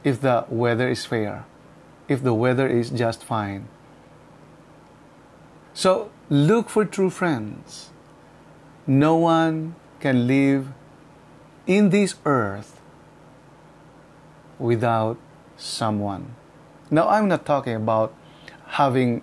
if 0.08 0.24
the 0.24 0.48
weather 0.48 0.88
is 0.88 1.04
fair, 1.04 1.44
if 2.08 2.24
the 2.24 2.34
weather 2.34 2.66
is 2.66 2.90
just 2.90 3.24
fine. 3.24 3.68
So, 5.76 6.10
look 6.30 6.72
for 6.72 6.86
true 6.88 7.12
friends. 7.12 7.92
No 8.88 9.18
one 9.20 9.76
can 10.00 10.26
live 10.26 10.72
in 11.68 11.90
this 11.90 12.16
earth 12.24 12.80
without 14.58 15.18
someone. 15.58 16.36
Now, 16.90 17.10
I'm 17.10 17.28
not 17.28 17.46
talking 17.46 17.76
about 17.76 18.16
having 18.80 19.22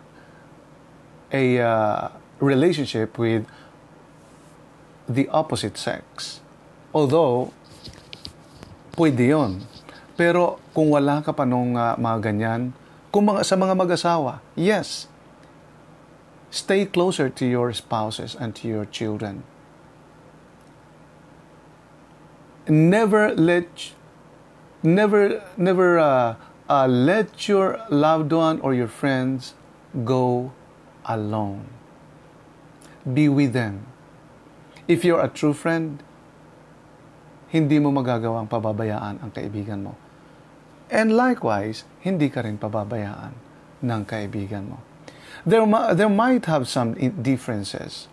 a 1.33 1.59
uh, 1.59 2.09
relationship 2.39 3.17
with 3.17 3.47
the 5.09 5.29
opposite 5.29 5.79
sex. 5.79 6.41
Although, 6.93 7.55
pwede 8.97 9.33
yon. 9.33 9.65
Pero 10.17 10.61
kung 10.77 10.93
wala 10.93 11.25
ka 11.25 11.33
pa 11.33 11.49
nung 11.49 11.77
uh, 11.77 11.97
mga 11.97 12.19
ganyan, 12.33 12.63
kung 13.13 13.29
mga, 13.29 13.45
sa 13.45 13.57
mga 13.57 13.75
mag-asawa, 13.77 14.41
yes, 14.57 15.09
stay 16.53 16.85
closer 16.85 17.33
to 17.33 17.45
your 17.49 17.73
spouses 17.73 18.37
and 18.37 18.57
to 18.57 18.69
your 18.69 18.85
children. 18.85 19.45
Never 22.69 23.35
let, 23.35 23.93
never, 24.85 25.43
never 25.57 25.99
uh, 25.99 26.37
uh, 26.69 26.87
let 26.87 27.49
your 27.49 27.81
loved 27.91 28.33
one 28.33 28.61
or 28.61 28.73
your 28.73 28.89
friends 28.89 29.55
go 30.05 30.53
alone. 31.05 31.67
Be 33.03 33.29
with 33.29 33.53
them. 33.53 33.87
If 34.87 35.05
you're 35.05 35.21
a 35.21 35.29
true 35.29 35.53
friend, 35.53 36.03
hindi 37.53 37.77
mo 37.77 37.93
magagawang 37.93 38.49
pababayaan 38.49 39.21
ang 39.21 39.29
kaibigan 39.29 39.85
mo. 39.85 39.93
And 40.89 41.13
likewise, 41.13 41.85
hindi 42.01 42.33
ka 42.33 42.49
rin 42.49 42.57
pababayaan 42.57 43.37
ng 43.85 44.03
kaibigan 44.09 44.73
mo. 44.73 44.81
There, 45.45 45.69
there 45.93 46.09
might 46.09 46.49
have 46.49 46.65
some 46.65 46.97
differences 47.21 48.09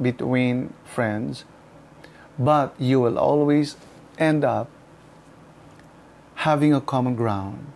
between 0.00 0.72
friends, 0.88 1.44
but 2.40 2.72
you 2.80 2.96
will 3.04 3.20
always 3.20 3.76
end 4.16 4.40
up 4.40 4.72
having 6.48 6.72
a 6.72 6.80
common 6.80 7.12
ground, 7.12 7.68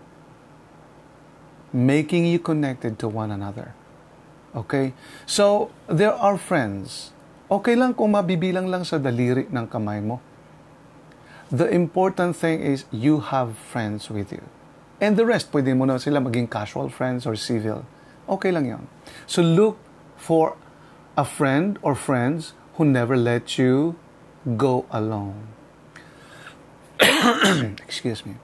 making 1.76 2.24
you 2.24 2.40
connected 2.40 2.96
to 2.96 3.08
one 3.08 3.28
another. 3.28 3.76
Okay? 4.56 4.96
So, 5.28 5.68
there 5.92 6.16
are 6.16 6.40
friends. 6.40 7.12
Okay 7.52 7.76
lang 7.76 7.92
kung 7.92 8.16
mabibilang 8.16 8.72
lang 8.72 8.88
sa 8.88 8.96
daliri 8.96 9.44
ng 9.52 9.68
kamay 9.68 10.00
mo. 10.00 10.31
The 11.52 11.68
important 11.68 12.34
thing 12.34 12.64
is 12.64 12.88
you 12.88 13.20
have 13.20 13.60
friends 13.60 14.08
with 14.08 14.32
you. 14.32 14.40
And 15.04 15.20
the 15.20 15.28
rest, 15.28 15.52
pwede 15.52 15.76
mo 15.76 15.84
na 15.84 16.00
sila 16.00 16.24
maging 16.24 16.48
casual 16.48 16.88
friends 16.88 17.28
or 17.28 17.36
civil. 17.36 17.84
Okay 18.24 18.48
lang 18.48 18.64
yon. 18.64 18.88
So 19.28 19.44
look 19.44 19.76
for 20.16 20.56
a 21.12 21.28
friend 21.28 21.76
or 21.84 21.92
friends 21.92 22.56
who 22.80 22.88
never 22.88 23.20
let 23.20 23.60
you 23.60 24.00
go 24.56 24.88
alone. 24.88 25.52
Excuse 27.84 28.24
me. 28.24 28.40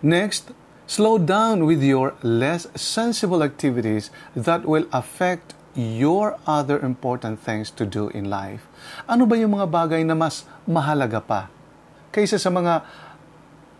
Next, 0.00 0.56
Slow 0.90 1.22
down 1.22 1.70
with 1.70 1.86
your 1.86 2.18
less 2.20 2.66
sensible 2.74 3.44
activities 3.46 4.10
that 4.34 4.66
will 4.66 4.90
affect 4.90 5.54
your 5.78 6.34
other 6.50 6.82
important 6.82 7.38
things 7.38 7.70
to 7.78 7.86
do 7.86 8.10
in 8.10 8.26
life. 8.26 8.66
Ano 9.06 9.22
ba 9.22 9.38
yung 9.38 9.54
mga 9.54 9.70
bagay 9.70 10.02
na 10.02 10.18
mas 10.18 10.50
mahalaga 10.66 11.22
pa 11.22 11.46
kaysa 12.10 12.38
sa 12.38 12.50
mga 12.50 12.84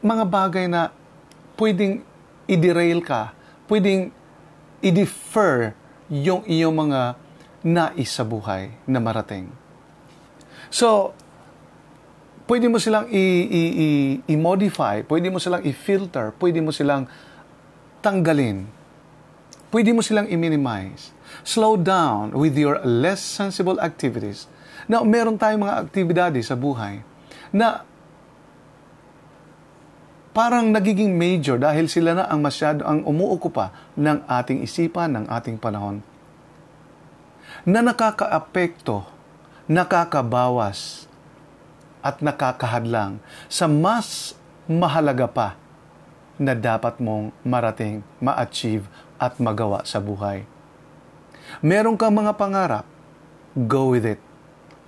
mga 0.00 0.24
bagay 0.26 0.64
na 0.66 0.88
pwedeng 1.60 2.00
i-derail 2.48 3.04
ka, 3.04 3.36
pwedeng 3.68 4.08
i-defer 4.80 5.76
yung 6.08 6.42
iyong 6.48 6.72
mga 6.72 7.14
nais 7.60 8.08
sa 8.08 8.24
buhay 8.24 8.72
na 8.88 8.96
marating. 8.96 9.52
So, 10.72 11.12
pwede 12.48 12.66
mo 12.72 12.80
silang 12.80 13.06
i-modify, 14.24 15.04
pwede 15.04 15.28
mo 15.28 15.36
silang 15.36 15.60
i-filter, 15.68 16.32
pwede 16.40 16.64
mo 16.64 16.72
silang 16.72 17.04
tanggalin. 18.00 18.64
Pwede 19.70 19.94
mo 19.94 20.02
silang 20.02 20.26
i-minimize. 20.26 21.14
Slow 21.46 21.78
down 21.78 22.34
with 22.34 22.58
your 22.58 22.82
less 22.82 23.22
sensible 23.22 23.78
activities. 23.78 24.50
Now, 24.90 25.06
meron 25.06 25.38
tayong 25.38 25.62
mga 25.62 25.76
aktibidades 25.86 26.50
sa 26.50 26.58
buhay 26.58 27.06
na 27.54 27.86
parang 30.30 30.70
nagiging 30.70 31.14
major 31.14 31.58
dahil 31.58 31.90
sila 31.90 32.14
na 32.14 32.24
ang 32.30 32.38
masyado 32.42 32.86
ang 32.86 33.02
umuukupa 33.02 33.74
ng 33.98 34.26
ating 34.26 34.62
isipan, 34.62 35.14
ng 35.18 35.26
ating 35.26 35.58
panahon 35.58 36.02
na 37.66 37.84
nakakaapekto, 37.84 39.04
nakakabawas 39.68 41.04
at 42.00 42.24
nakakahadlang 42.24 43.20
sa 43.50 43.68
mas 43.68 44.32
mahalaga 44.64 45.28
pa 45.28 45.48
na 46.40 46.56
dapat 46.56 46.96
mong 47.02 47.36
marating, 47.44 48.00
ma-achieve 48.16 48.88
at 49.20 49.36
magawa 49.36 49.84
sa 49.84 50.00
buhay. 50.00 50.48
Meron 51.60 52.00
kang 52.00 52.16
mga 52.16 52.32
pangarap, 52.40 52.86
go 53.68 53.92
with 53.92 54.08
it. 54.08 54.22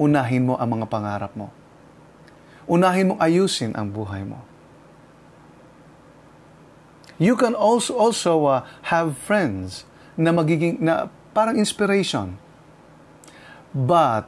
Unahin 0.01 0.49
mo 0.49 0.57
ang 0.57 0.81
mga 0.81 0.87
pangarap 0.89 1.33
mo. 1.37 1.53
Unahin 2.65 3.13
mong 3.13 3.21
ayusin 3.21 3.77
ang 3.77 3.93
buhay 3.93 4.25
mo. 4.25 4.41
You 7.23 7.39
can 7.39 7.55
also 7.55 7.95
also 7.95 8.51
uh, 8.51 8.67
have 8.91 9.15
friends 9.15 9.87
na 10.19 10.35
magiging 10.35 10.83
na 10.83 11.07
parang 11.31 11.55
inspiration. 11.55 12.35
But 13.71 14.27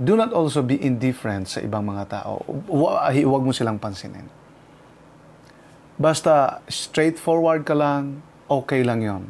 do 0.00 0.16
not 0.16 0.32
also 0.32 0.64
be 0.64 0.80
indifferent 0.80 1.52
sa 1.52 1.60
ibang 1.60 1.84
mga 1.84 2.08
tao. 2.08 2.40
Huwag 3.12 3.42
mo 3.44 3.52
silang 3.52 3.76
pansinin. 3.76 4.24
Basta 6.00 6.64
straightforward 6.72 7.68
ka 7.68 7.76
lang, 7.76 8.24
okay 8.48 8.80
lang 8.80 9.04
yon. 9.04 9.28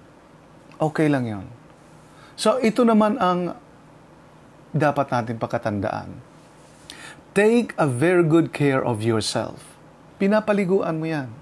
Okay 0.78 1.10
lang 1.10 1.26
yon. 1.26 1.50
So, 2.38 2.62
ito 2.62 2.86
naman 2.86 3.18
ang 3.18 3.58
dapat 4.70 5.10
natin 5.10 5.42
pakatandaan. 5.42 6.22
Take 7.34 7.74
a 7.74 7.90
very 7.90 8.22
good 8.22 8.54
care 8.54 8.80
of 8.80 9.02
yourself. 9.02 9.74
Pinapaliguan 10.22 11.02
mo 11.02 11.10
yan 11.10 11.41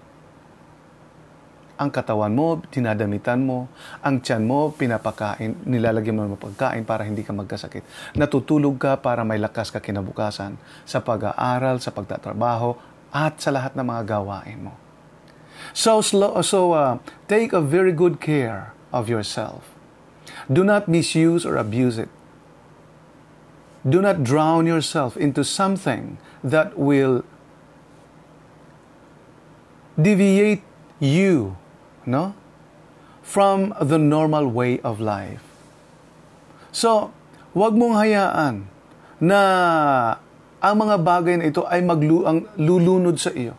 ang 1.81 1.89
katawan 1.89 2.29
mo, 2.37 2.61
dinadamitan 2.69 3.41
mo, 3.41 3.73
ang 4.05 4.21
tiyan 4.21 4.45
mo, 4.45 4.69
pinapakain, 4.77 5.65
nilalagyan 5.65 6.13
mo 6.13 6.29
ng 6.29 6.37
pagkain 6.37 6.85
para 6.85 7.09
hindi 7.09 7.25
ka 7.25 7.33
magkasakit. 7.33 8.13
Natutulog 8.21 8.77
ka 8.77 9.01
para 9.01 9.25
may 9.25 9.41
lakas 9.41 9.73
ka 9.73 9.81
kinabukasan 9.81 10.61
sa 10.85 11.01
pag-aaral, 11.01 11.81
sa 11.81 11.89
pagtatrabaho, 11.89 12.77
at 13.09 13.41
sa 13.41 13.49
lahat 13.49 13.73
ng 13.81 13.87
mga 13.89 14.03
gawain 14.05 14.69
mo. 14.69 14.77
So, 15.73 16.05
slow, 16.05 16.37
so 16.45 16.77
uh, 16.77 17.01
take 17.33 17.57
a 17.57 17.65
very 17.65 17.97
good 17.97 18.21
care 18.21 18.77
of 18.93 19.09
yourself. 19.09 19.73
Do 20.53 20.61
not 20.61 20.85
misuse 20.85 21.49
or 21.49 21.57
abuse 21.57 21.97
it. 21.97 22.13
Do 23.89 24.05
not 24.05 24.21
drown 24.21 24.69
yourself 24.69 25.17
into 25.17 25.41
something 25.41 26.21
that 26.45 26.77
will 26.77 27.25
deviate 29.97 30.61
you 31.01 31.57
no? 32.07 32.37
From 33.21 33.77
the 33.79 34.01
normal 34.01 34.49
way 34.51 34.83
of 34.83 34.99
life. 34.99 35.45
So, 36.71 37.15
wag 37.55 37.75
mong 37.75 37.99
hayaan 37.99 38.67
na 39.21 39.41
ang 40.61 40.77
mga 40.77 40.97
bagay 41.01 41.35
na 41.41 41.49
ito 41.49 41.65
ay 41.69 41.81
maglu 41.85 42.25
ang 42.29 42.45
lulunod 42.57 43.17
sa 43.17 43.33
iyo. 43.33 43.57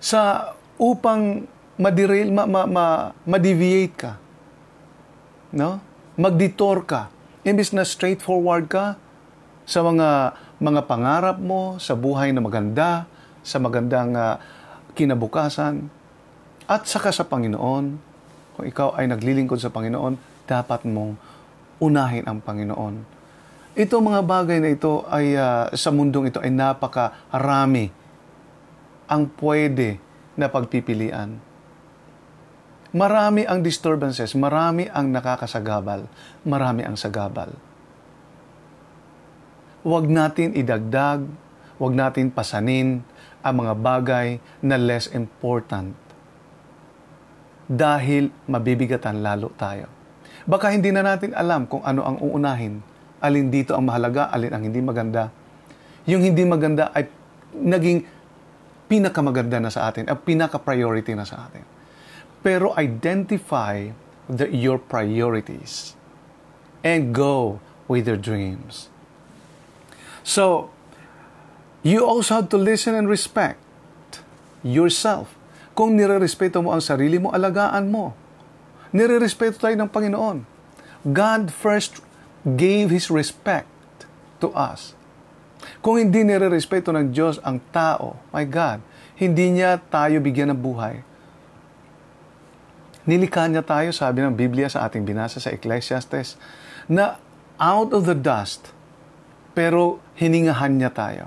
Sa 0.00 0.52
upang 0.80 1.44
maderail, 1.76 2.32
ma, 2.32 2.48
ma, 2.48 2.64
ma, 2.64 2.84
ma-deviate 3.26 3.96
ka. 3.96 4.12
No? 5.52 5.82
Magdetour 6.16 6.84
ka. 6.84 7.12
Imbis 7.44 7.72
na 7.72 7.84
straightforward 7.84 8.68
ka 8.68 9.00
sa 9.64 9.80
mga 9.84 10.36
mga 10.60 10.84
pangarap 10.84 11.40
mo, 11.40 11.80
sa 11.80 11.96
buhay 11.96 12.36
na 12.36 12.44
maganda, 12.44 13.08
sa 13.40 13.56
magandang 13.56 14.12
uh, 14.12 14.36
kinabukasan, 14.92 15.88
at 16.70 16.86
saka 16.86 17.10
sa 17.10 17.26
Panginoon, 17.26 17.84
kung 18.54 18.64
ikaw 18.64 18.94
ay 18.94 19.10
naglilingkod 19.10 19.58
sa 19.58 19.74
Panginoon, 19.74 20.46
dapat 20.46 20.86
mong 20.86 21.18
unahin 21.82 22.22
ang 22.30 22.38
Panginoon 22.38 23.18
ito 23.70 24.02
mga 24.02 24.26
bagay 24.26 24.58
na 24.58 24.74
ito 24.74 25.06
ay 25.06 25.38
uh, 25.38 25.70
sa 25.78 25.94
mundong 25.94 26.34
ito 26.34 26.42
ay 26.42 26.50
napakarami 26.50 27.86
ang 29.06 29.30
pwede 29.38 30.02
na 30.34 30.50
pagpipilian. 30.50 31.38
Marami 32.90 33.46
ang 33.46 33.62
disturbances, 33.62 34.34
marami 34.34 34.90
ang 34.90 35.14
nakakasagabal, 35.14 36.10
marami 36.42 36.82
ang 36.82 36.98
sagabal. 36.98 37.54
Huwag 39.86 40.10
natin 40.10 40.58
idagdag, 40.58 41.22
huwag 41.78 41.94
natin 41.94 42.34
pasanin 42.34 43.06
ang 43.38 43.54
mga 43.54 43.74
bagay 43.78 44.28
na 44.66 44.74
less 44.74 45.06
important 45.14 45.94
dahil 47.70 48.34
mabibigatan 48.50 49.22
lalo 49.22 49.54
tayo. 49.54 49.86
Baka 50.42 50.74
hindi 50.74 50.90
na 50.90 51.06
natin 51.06 51.30
alam 51.38 51.70
kung 51.70 51.86
ano 51.86 52.02
ang 52.02 52.18
uunahin 52.18 52.82
alin 53.20 53.52
dito 53.52 53.76
ang 53.76 53.84
mahalaga, 53.84 54.32
alin 54.32 54.50
ang 54.50 54.62
hindi 54.64 54.80
maganda. 54.80 55.28
Yung 56.08 56.24
hindi 56.24 56.42
maganda 56.48 56.88
ay 56.96 57.06
naging 57.52 58.02
pinakamaganda 58.88 59.62
na 59.62 59.70
sa 59.70 59.86
atin, 59.86 60.08
at 60.10 60.18
pinaka-priority 60.26 61.14
na 61.14 61.28
sa 61.28 61.46
atin. 61.46 61.62
Pero 62.40 62.74
identify 62.74 63.92
the, 64.26 64.48
your 64.50 64.80
priorities 64.80 65.94
and 66.80 67.14
go 67.14 67.60
with 67.86 68.08
your 68.08 68.18
dreams. 68.18 68.88
So, 70.24 70.72
you 71.84 72.02
also 72.02 72.42
have 72.42 72.48
to 72.50 72.58
listen 72.58 72.96
and 72.96 73.06
respect 73.06 73.60
yourself. 74.64 75.36
Kung 75.72 75.96
nire-respeto 75.96 76.60
mo 76.60 76.74
ang 76.74 76.82
sarili 76.82 77.16
mo, 77.16 77.30
alagaan 77.30 77.88
mo. 77.88 78.12
Nire-respeto 78.90 79.62
tayo 79.62 79.76
ng 79.78 79.90
Panginoon. 79.90 80.38
God 81.06 81.48
first 81.48 82.02
gave 82.44 82.90
His 82.92 83.08
respect 83.08 83.70
to 84.42 84.50
us. 84.52 84.98
Kung 85.80 86.00
hindi 86.00 86.24
nire-respeto 86.24 86.92
ng 86.92 87.12
Diyos 87.12 87.40
ang 87.44 87.60
tao, 87.72 88.16
my 88.32 88.44
God, 88.48 88.80
hindi 89.20 89.60
niya 89.60 89.76
tayo 89.78 90.20
bigyan 90.20 90.52
ng 90.56 90.60
buhay. 90.60 91.04
Nilikha 93.04 93.48
niya 93.48 93.64
tayo, 93.64 93.92
sabi 93.92 94.24
ng 94.24 94.36
Biblia 94.36 94.68
sa 94.68 94.84
ating 94.88 95.04
binasa 95.04 95.40
sa 95.40 95.52
Ecclesiastes, 95.52 96.36
na 96.88 97.16
out 97.60 97.92
of 97.92 98.04
the 98.08 98.16
dust, 98.16 98.72
pero 99.52 100.00
hiningahan 100.16 100.76
niya 100.76 100.92
tayo. 100.92 101.24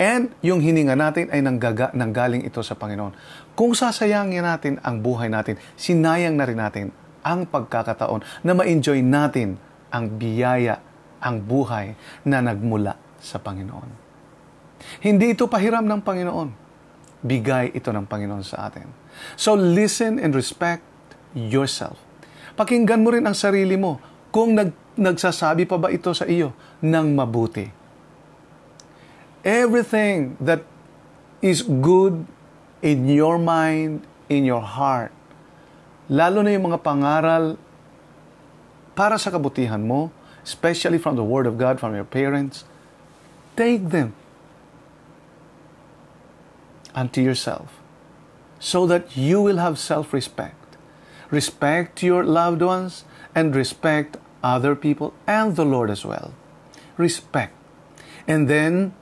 And 0.00 0.34
yung 0.42 0.58
hininga 0.58 0.98
natin 0.98 1.30
ay 1.30 1.42
nanggaga, 1.46 1.94
nanggaling 1.94 2.42
ito 2.42 2.58
sa 2.64 2.74
Panginoon. 2.74 3.14
Kung 3.52 3.76
sasayangin 3.76 4.44
natin 4.44 4.74
ang 4.80 5.04
buhay 5.04 5.28
natin, 5.28 5.60
sinayang 5.76 6.36
na 6.36 6.48
rin 6.48 6.56
natin 6.56 6.86
ang 7.22 7.44
pagkakataon 7.46 8.42
na 8.42 8.52
ma-enjoy 8.56 9.04
natin 9.04 9.60
ang 9.92 10.08
biyaya, 10.16 10.80
ang 11.22 11.44
buhay 11.44 11.94
na 12.24 12.40
nagmula 12.40 12.96
sa 13.20 13.38
Panginoon. 13.38 13.90
Hindi 15.04 15.36
ito 15.36 15.46
pahiram 15.46 15.86
ng 15.86 16.00
Panginoon. 16.02 16.48
Bigay 17.22 17.76
ito 17.76 17.94
ng 17.94 18.08
Panginoon 18.08 18.42
sa 18.42 18.66
atin. 18.66 18.88
So 19.38 19.54
listen 19.54 20.18
and 20.18 20.34
respect 20.34 20.82
yourself. 21.36 22.00
Pakinggan 22.58 23.04
mo 23.04 23.14
rin 23.14 23.22
ang 23.22 23.36
sarili 23.36 23.78
mo 23.78 24.02
kung 24.34 24.58
nag, 24.58 24.74
nagsasabi 24.98 25.68
pa 25.68 25.78
ba 25.78 25.92
ito 25.94 26.10
sa 26.16 26.26
iyo 26.26 26.50
ng 26.82 27.06
mabuti. 27.14 27.68
Everything 29.46 30.34
that 30.42 30.66
is 31.38 31.62
good 31.62 32.26
in 32.82 33.06
your 33.06 33.38
mind, 33.38 34.02
in 34.28 34.44
your 34.44 34.60
heart, 34.60 35.14
lalo 36.10 36.42
na 36.42 36.50
yung 36.50 36.68
mga 36.68 36.82
pangaral 36.82 37.56
para 38.98 39.16
sa 39.16 39.30
kabutihan 39.30 39.80
mo, 39.80 40.10
especially 40.42 40.98
from 40.98 41.16
the 41.16 41.24
Word 41.24 41.46
of 41.46 41.56
God, 41.56 41.78
from 41.78 41.94
your 41.94 42.04
parents, 42.04 42.66
take 43.54 43.94
them 43.94 44.12
unto 46.92 47.22
yourself 47.22 47.80
so 48.58 48.84
that 48.86 49.16
you 49.16 49.40
will 49.40 49.58
have 49.58 49.78
self 49.78 50.12
respect. 50.12 50.58
Respect 51.30 52.02
your 52.02 52.22
loved 52.26 52.60
ones 52.60 53.08
and 53.34 53.56
respect 53.56 54.20
other 54.44 54.76
people 54.76 55.14
and 55.26 55.56
the 55.56 55.64
Lord 55.64 55.88
as 55.88 56.04
well. 56.04 56.34
Respect. 56.98 57.54
And 58.28 58.46
then, 58.46 58.92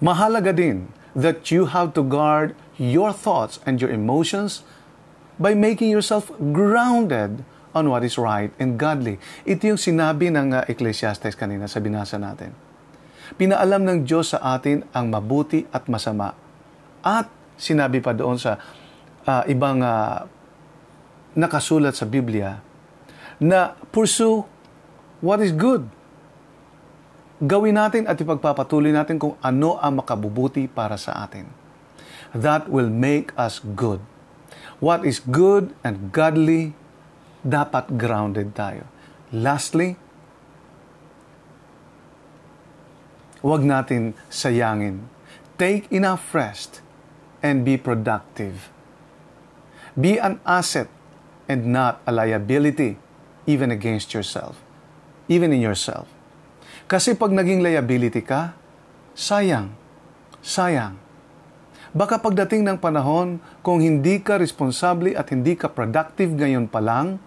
mahalaga 0.00 0.54
din 0.54 0.92
that 1.16 1.50
you 1.50 1.66
have 1.74 1.92
to 1.98 2.02
guard 2.06 2.54
your 2.78 3.10
thoughts 3.10 3.58
and 3.66 3.82
your 3.82 3.90
emotions 3.90 4.62
by 5.38 5.52
making 5.52 5.90
yourself 5.90 6.30
grounded 6.54 7.42
on 7.74 7.90
what 7.90 8.06
is 8.06 8.16
right 8.16 8.50
and 8.56 8.78
godly. 8.80 9.20
Ito 9.44 9.76
yung 9.76 9.80
sinabi 9.82 10.32
ng 10.32 10.54
uh, 10.54 10.66
Ecclesiastes 10.66 11.38
kanina 11.38 11.68
sa 11.70 11.78
binasa 11.82 12.16
natin. 12.16 12.54
Pinaalam 13.36 13.84
ng 13.84 13.98
Diyos 14.08 14.32
sa 14.32 14.40
atin 14.56 14.86
ang 14.96 15.12
mabuti 15.12 15.68
at 15.68 15.84
masama. 15.86 16.32
At 17.04 17.28
sinabi 17.60 18.00
pa 18.00 18.16
doon 18.16 18.40
sa 18.40 18.56
uh, 19.28 19.42
ibang 19.46 19.84
uh, 19.84 20.24
nakasulat 21.36 21.92
sa 21.92 22.08
Biblia 22.08 22.58
na 23.38 23.76
pursue 23.92 24.42
what 25.20 25.38
is 25.44 25.52
good. 25.52 25.86
Gawin 27.38 27.78
natin 27.78 28.10
at 28.10 28.18
ipagpapatuloy 28.18 28.90
natin 28.90 29.20
kung 29.20 29.38
ano 29.38 29.78
ang 29.78 30.02
makabubuti 30.02 30.66
para 30.66 30.98
sa 30.98 31.22
atin. 31.22 31.67
That 32.36 32.68
will 32.68 32.92
make 32.92 33.32
us 33.36 33.60
good. 33.60 34.00
What 34.78 35.02
is 35.02 35.18
good 35.18 35.74
and 35.82 36.12
godly 36.12 36.76
dapat 37.46 37.96
grounded 37.96 38.54
tayo. 38.54 38.86
Lastly, 39.30 39.96
huwag 43.40 43.62
natin 43.62 44.12
sayangin. 44.28 45.06
Take 45.58 45.90
enough 45.90 46.22
rest 46.34 46.84
and 47.42 47.66
be 47.66 47.74
productive. 47.74 48.70
Be 49.98 50.18
an 50.22 50.38
asset 50.46 50.86
and 51.50 51.74
not 51.74 51.98
a 52.06 52.14
liability 52.14 52.94
even 53.48 53.74
against 53.74 54.14
yourself, 54.14 54.60
even 55.26 55.50
in 55.50 55.58
yourself. 55.58 56.06
Kasi 56.86 57.18
pag 57.18 57.34
naging 57.34 57.64
liability 57.64 58.22
ka, 58.22 58.54
sayang, 59.18 59.74
sayang. 60.44 61.07
Baka 61.98 62.22
pagdating 62.22 62.62
ng 62.62 62.78
panahon, 62.78 63.42
kung 63.58 63.82
hindi 63.82 64.22
ka 64.22 64.38
responsable 64.38 65.18
at 65.18 65.34
hindi 65.34 65.58
ka 65.58 65.66
productive 65.66 66.30
ngayon 66.30 66.70
pa 66.70 66.78
lang, 66.78 67.18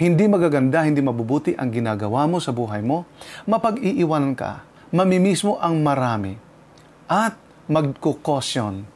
hindi 0.00 0.24
magaganda, 0.24 0.80
hindi 0.80 1.04
mabubuti 1.04 1.52
ang 1.52 1.68
ginagawa 1.68 2.24
mo 2.24 2.40
sa 2.40 2.48
buhay 2.48 2.80
mo, 2.80 3.04
mapag-iiwanan 3.44 4.32
ka, 4.32 4.64
mamimiss 4.96 5.44
mo 5.44 5.60
ang 5.60 5.84
marami, 5.84 6.40
at 7.04 7.36
magkukosyon 7.68 8.88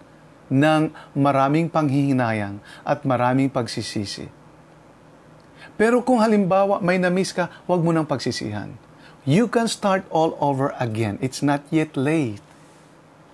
ng 0.49 0.83
maraming 1.12 1.69
panghihinayang 1.69 2.64
at 2.81 3.05
maraming 3.05 3.53
pagsisisi. 3.53 4.33
Pero 5.77 6.01
kung 6.09 6.25
halimbawa 6.25 6.81
may 6.81 6.97
namiss 6.97 7.37
ka, 7.37 7.53
huwag 7.68 7.85
mo 7.85 7.93
nang 7.93 8.09
pagsisihan. 8.09 8.72
You 9.29 9.45
can 9.53 9.68
start 9.68 10.09
all 10.09 10.41
over 10.41 10.72
again. 10.81 11.20
It's 11.20 11.45
not 11.45 11.68
yet 11.68 12.01
late. 12.01 12.41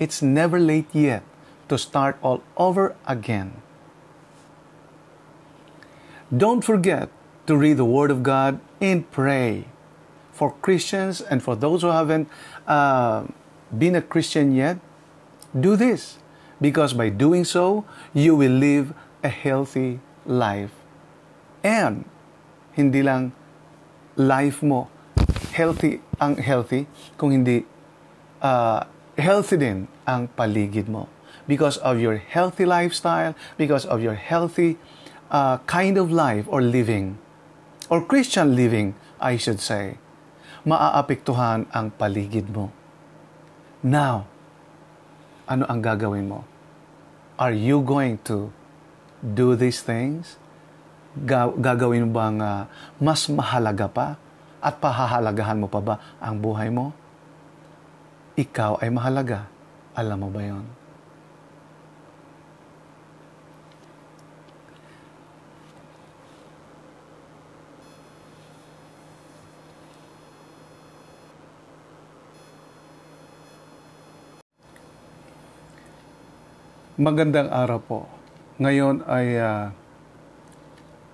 It's 0.02 0.26
never 0.26 0.58
late 0.58 0.90
yet 0.90 1.22
to 1.68 1.78
start 1.78 2.18
all 2.22 2.42
over 2.56 2.96
again. 3.06 3.60
Don't 6.34 6.64
forget 6.64 7.08
to 7.46 7.56
read 7.56 7.76
the 7.76 7.84
Word 7.84 8.10
of 8.10 8.22
God 8.22 8.60
and 8.80 9.08
pray. 9.10 9.66
For 10.32 10.50
Christians 10.62 11.20
and 11.20 11.42
for 11.42 11.54
those 11.54 11.82
who 11.82 11.94
haven't 11.94 12.26
uh, 12.66 13.24
been 13.70 13.94
a 13.94 14.02
Christian 14.02 14.54
yet, 14.54 14.82
do 15.54 15.76
this. 15.76 16.18
Because 16.60 16.92
by 16.92 17.08
doing 17.08 17.44
so, 17.44 17.84
you 18.12 18.34
will 18.34 18.50
live 18.50 18.94
a 19.22 19.28
healthy 19.28 20.00
life. 20.26 20.74
And, 21.62 22.04
hindi 22.74 23.02
lang 23.02 23.30
life 24.18 24.58
mo, 24.62 24.90
healthy 25.54 26.02
ang 26.18 26.34
healthy, 26.42 26.90
kung 27.14 27.30
hindi 27.30 27.62
uh, 28.42 28.82
healthy 29.14 29.56
din 29.56 29.86
ang 30.02 30.26
paligid 30.34 30.90
mo. 30.90 31.13
Because 31.44 31.76
of 31.84 32.00
your 32.00 32.16
healthy 32.16 32.64
lifestyle, 32.64 33.36
because 33.60 33.84
of 33.84 34.00
your 34.00 34.16
healthy 34.16 34.80
uh, 35.28 35.60
kind 35.68 36.00
of 36.00 36.08
life 36.08 36.48
or 36.48 36.64
living, 36.64 37.20
or 37.92 38.00
Christian 38.00 38.56
living, 38.56 38.96
I 39.20 39.36
should 39.36 39.60
say, 39.60 40.00
maaapektuhan 40.64 41.68
ang 41.68 41.92
paligid 41.92 42.48
mo. 42.48 42.72
Now, 43.84 44.24
ano 45.44 45.68
ang 45.68 45.84
gagawin 45.84 46.24
mo? 46.24 46.48
Are 47.36 47.52
you 47.52 47.84
going 47.84 48.16
to 48.24 48.48
do 49.20 49.52
these 49.52 49.84
things? 49.84 50.40
Gagawin 51.60 52.08
mo 52.08 52.10
bang 52.16 52.38
uh, 52.40 52.64
mas 52.96 53.28
mahalaga 53.28 53.86
pa 53.86 54.08
at 54.64 54.80
pahahalagahan 54.80 55.60
mo 55.60 55.68
pa 55.68 55.80
ba 55.84 55.94
ang 56.16 56.40
buhay 56.40 56.72
mo? 56.72 56.96
Ikaw 58.34 58.80
ay 58.80 58.88
mahalaga. 58.88 59.46
Alam 59.94 60.26
mo 60.26 60.28
ba 60.32 60.42
yon? 60.42 60.83
Magandang 76.94 77.50
araw 77.50 77.82
po. 77.82 78.06
Ngayon 78.62 79.02
ay 79.10 79.34
uh, 79.34 79.74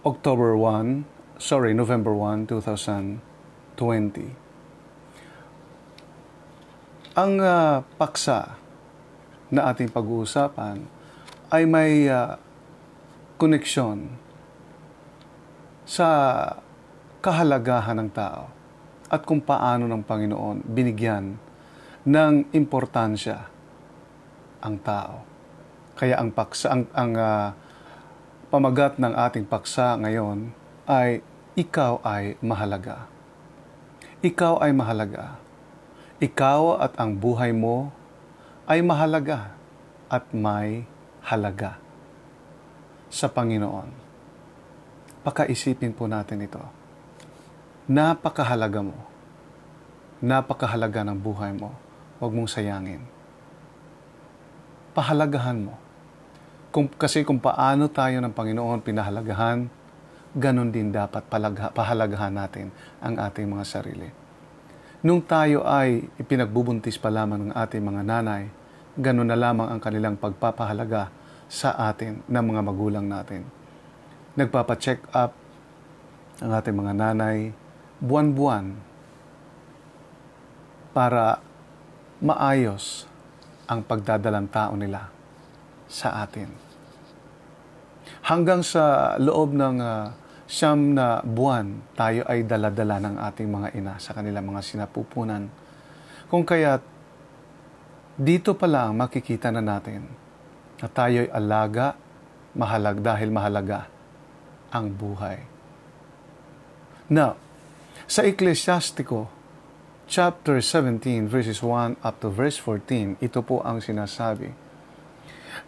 October 0.05 0.53
1, 0.53 1.41
sorry, 1.41 1.73
November 1.73 2.13
1, 2.13 2.45
2020. 2.53 3.17
Ang 7.17 7.33
uh, 7.41 7.81
paksa 7.97 8.61
na 9.49 9.73
ating 9.73 9.89
pag-uusapan 9.89 10.85
ay 11.49 11.65
may 11.65 12.13
uh, 12.13 12.37
koneksyon 13.41 14.21
sa 15.89 16.09
kahalagahan 17.25 18.05
ng 18.05 18.13
tao 18.13 18.53
at 19.09 19.25
kung 19.25 19.41
paano 19.41 19.89
ng 19.89 20.05
Panginoon 20.05 20.61
binigyan 20.61 21.41
ng 22.05 22.53
importansya 22.53 23.49
ang 24.61 24.77
tao. 24.85 25.30
Kaya 26.01 26.17
ang 26.17 26.33
paksa 26.33 26.73
ang, 26.73 26.89
ang 26.97 27.13
uh, 27.13 27.53
pamagat 28.49 28.97
ng 28.97 29.13
ating 29.13 29.45
paksa 29.45 30.01
ngayon 30.01 30.49
ay 30.89 31.21
ikaw 31.61 32.01
ay 32.01 32.41
mahalaga. 32.41 33.05
Ikaw 34.25 34.65
ay 34.65 34.73
mahalaga. 34.73 35.37
Ikaw 36.17 36.81
at 36.81 36.97
ang 36.97 37.21
buhay 37.21 37.53
mo 37.53 37.93
ay 38.65 38.81
mahalaga 38.81 39.53
at 40.09 40.25
may 40.33 40.89
halaga 41.21 41.77
sa 43.13 43.29
Panginoon. 43.29 43.93
Pakaisipin 45.21 45.93
po 45.93 46.09
natin 46.09 46.49
ito. 46.49 46.65
Napakahalaga 47.93 48.81
mo. 48.81 48.97
Napakahalaga 50.25 51.05
ng 51.13 51.19
buhay 51.21 51.53
mo. 51.53 51.77
Huwag 52.25 52.33
mong 52.33 52.49
sayangin. 52.49 53.05
Pahalagahan 54.97 55.61
mo 55.61 55.90
kung, 56.71 56.87
kasi 56.87 57.27
kung 57.27 57.43
paano 57.43 57.91
tayo 57.91 58.23
ng 58.23 58.31
Panginoon 58.31 58.79
pinahalagahan, 58.87 59.67
ganun 60.39 60.71
din 60.71 60.95
dapat 60.95 61.27
palagha, 61.27 61.75
pahalagahan 61.75 62.31
natin 62.31 62.71
ang 63.03 63.19
ating 63.19 63.51
mga 63.51 63.65
sarili. 63.67 64.07
Nung 65.03 65.19
tayo 65.27 65.67
ay 65.67 66.07
ipinagbubuntis 66.23 66.95
pa 66.95 67.11
lamang 67.11 67.51
ng 67.51 67.55
ating 67.59 67.83
mga 67.83 68.03
nanay, 68.07 68.43
ganun 68.95 69.27
na 69.27 69.35
lamang 69.35 69.67
ang 69.67 69.81
kanilang 69.83 70.15
pagpapahalaga 70.15 71.11
sa 71.51 71.75
atin 71.91 72.23
ng 72.31 72.45
mga 72.47 72.63
magulang 72.63 73.07
natin. 73.11 73.43
Nagpapa-check 74.39 75.11
up 75.11 75.35
ang 76.39 76.51
ating 76.55 76.77
mga 76.79 76.95
nanay 76.95 77.51
buwan-buwan 77.99 78.79
para 80.95 81.43
maayos 82.23 83.11
ang 83.67 83.83
pagdadalang 83.83 84.47
tao 84.47 84.79
nila 84.79 85.20
sa 85.91 86.23
atin. 86.23 86.47
Hanggang 88.31 88.63
sa 88.63 89.19
loob 89.19 89.51
ng 89.59 89.83
uh, 89.83 90.15
siyam 90.47 90.95
na 90.95 91.19
buwan, 91.27 91.83
tayo 91.99 92.23
ay 92.31 92.47
daladala 92.47 93.03
ng 93.03 93.17
ating 93.19 93.49
mga 93.51 93.69
ina 93.75 93.95
sa 93.99 94.15
kanilang 94.15 94.47
mga 94.47 94.63
sinapupunan. 94.63 95.51
Kung 96.31 96.47
kaya 96.47 96.79
dito 98.15 98.55
pa 98.55 98.71
lang 98.71 98.95
makikita 98.95 99.51
na 99.51 99.59
natin 99.59 100.07
na 100.79 100.87
tayo'y 100.87 101.27
alaga, 101.27 101.99
mahalag 102.55 103.03
dahil 103.03 103.29
mahalaga 103.35 103.91
ang 104.71 104.95
buhay. 104.95 105.43
Now, 107.11 107.35
sa 108.07 108.23
Ecclesiastico, 108.23 109.27
chapter 110.07 110.63
17, 110.63 111.27
verses 111.27 111.63
1 111.63 111.99
up 112.03 112.17
to 112.23 112.31
verse 112.31 112.59
14, 112.59 113.19
ito 113.19 113.43
po 113.43 113.63
ang 113.67 113.83
sinasabi 113.83 114.70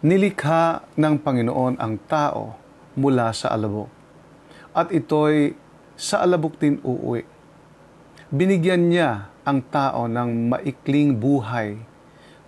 Nilikha 0.03 0.83
ng 0.99 1.15
Panginoon 1.23 1.79
ang 1.79 1.95
tao 2.11 2.59
mula 2.99 3.31
sa 3.31 3.55
alabok. 3.55 3.87
At 4.75 4.91
ito'y 4.91 5.55
sa 5.95 6.19
alabok 6.19 6.59
din 6.59 6.83
uuwi. 6.83 7.23
Binigyan 8.27 8.91
niya 8.91 9.31
ang 9.47 9.63
tao 9.63 10.11
ng 10.11 10.51
maikling 10.51 11.15
buhay, 11.15 11.79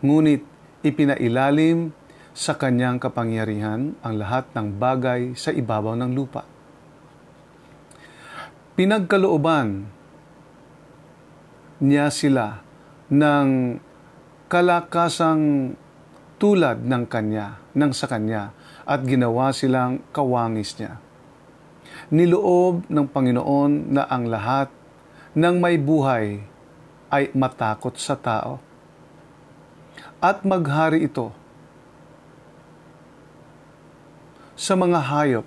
ngunit 0.03 0.43
ipinailalim 0.83 1.95
sa 2.35 2.59
kanyang 2.59 2.99
kapangyarihan 2.99 3.95
ang 4.03 4.13
lahat 4.19 4.51
ng 4.51 4.75
bagay 4.75 5.31
sa 5.39 5.55
ibabaw 5.55 5.95
ng 5.95 6.11
lupa. 6.11 6.43
Pinagkalooban 8.75 9.87
niya 11.79 12.11
sila 12.11 12.59
ng 13.07 13.79
kalakasang 14.51 15.75
tulad 16.35 16.83
ng 16.83 17.03
kanya, 17.07 17.59
ng 17.71 17.91
sa 17.95 18.11
kanya, 18.11 18.51
at 18.83 19.01
ginawa 19.07 19.55
silang 19.55 20.03
kawangis 20.11 20.75
niya. 20.77 20.99
Niloob 22.11 22.85
ng 22.91 23.07
Panginoon 23.09 23.95
na 23.95 24.03
ang 24.05 24.27
lahat 24.27 24.69
ng 25.33 25.55
may 25.57 25.79
buhay 25.79 26.43
ay 27.09 27.31
matakot 27.33 27.95
sa 27.95 28.19
tao. 28.19 28.59
At 30.19 30.43
maghari 30.43 31.05
ito 31.07 31.31
sa 34.55 34.73
mga 34.75 34.99
hayop 34.99 35.45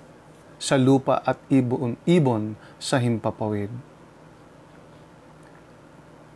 sa 0.59 0.75
lupa 0.75 1.23
at 1.23 1.39
ibon, 1.49 1.95
ibon 2.03 2.53
sa 2.77 2.99
himpapawid. 2.99 3.71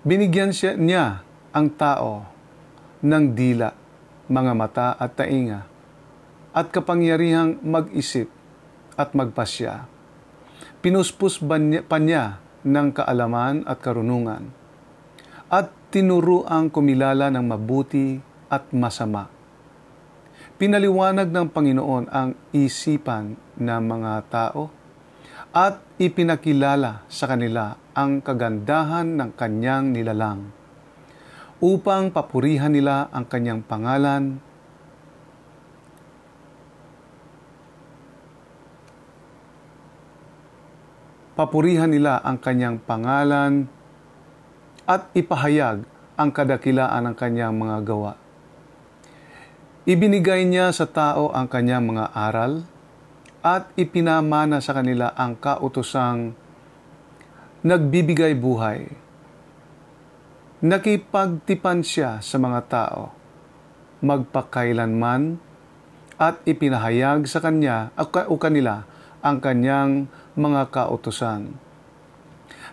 Binigyan 0.04 0.52
siya 0.52 0.76
niya 0.76 1.24
ang 1.56 1.72
tao 1.72 2.28
ng 3.04 3.26
dila 3.36 3.83
mga 4.28 4.54
mata 4.56 4.88
at 4.96 5.20
tainga, 5.20 5.68
at 6.54 6.70
kapangyarihang 6.70 7.60
mag-isip 7.66 8.30
at 8.96 9.12
magpasya. 9.18 9.90
Pinuspos 10.84 11.42
pa 11.42 11.98
niya 12.00 12.40
ng 12.64 12.88
kaalaman 12.94 13.68
at 13.68 13.80
karunungan, 13.84 14.52
at 15.52 15.72
tinuruang 15.92 16.72
kumilala 16.72 17.30
ng 17.30 17.46
mabuti 17.46 18.18
at 18.50 18.70
masama. 18.72 19.30
Pinaliwanag 20.58 21.34
ng 21.34 21.48
Panginoon 21.50 22.06
ang 22.14 22.38
isipan 22.54 23.36
ng 23.58 23.82
mga 23.84 24.12
tao 24.30 24.70
at 25.54 25.82
ipinakilala 26.02 27.06
sa 27.10 27.26
kanila 27.30 27.78
ang 27.94 28.22
kagandahan 28.26 29.18
ng 29.18 29.30
kanyang 29.38 29.94
nilalang 29.94 30.63
upang 31.64 32.12
papurihan 32.12 32.68
nila 32.68 33.08
ang 33.16 33.24
kanyang 33.24 33.64
pangalan 33.64 34.44
papurihan 41.34 41.88
nila 41.88 42.20
ang 42.22 42.38
kanyang 42.38 42.78
pangalan 42.84 43.72
at 44.84 45.08
ipahayag 45.16 45.88
ang 46.14 46.30
kadakilaan 46.30 47.10
ng 47.10 47.16
kanyang 47.18 47.56
mga 47.58 47.78
gawa. 47.88 48.14
Ibinigay 49.84 50.46
niya 50.48 50.72
sa 50.72 50.88
tao 50.88 51.34
ang 51.34 51.50
kanyang 51.50 51.84
mga 51.84 52.12
aral 52.12 52.64
at 53.44 53.68
ipinamana 53.76 54.64
sa 54.64 54.78
kanila 54.78 55.12
ang 55.16 55.36
kautosang 55.36 56.32
nagbibigay 57.64 58.36
buhay 58.36 59.03
nakipagtipan 60.64 61.84
siya 61.84 62.24
sa 62.24 62.40
mga 62.40 62.62
tao, 62.72 63.12
magpakailanman, 64.00 65.36
at 66.16 66.40
ipinahayag 66.48 67.28
sa 67.28 67.44
kanya 67.44 67.92
o 68.00 68.36
kanila 68.40 68.88
ang 69.20 69.44
kanyang 69.44 70.08
mga 70.40 70.72
kautusan. 70.72 71.52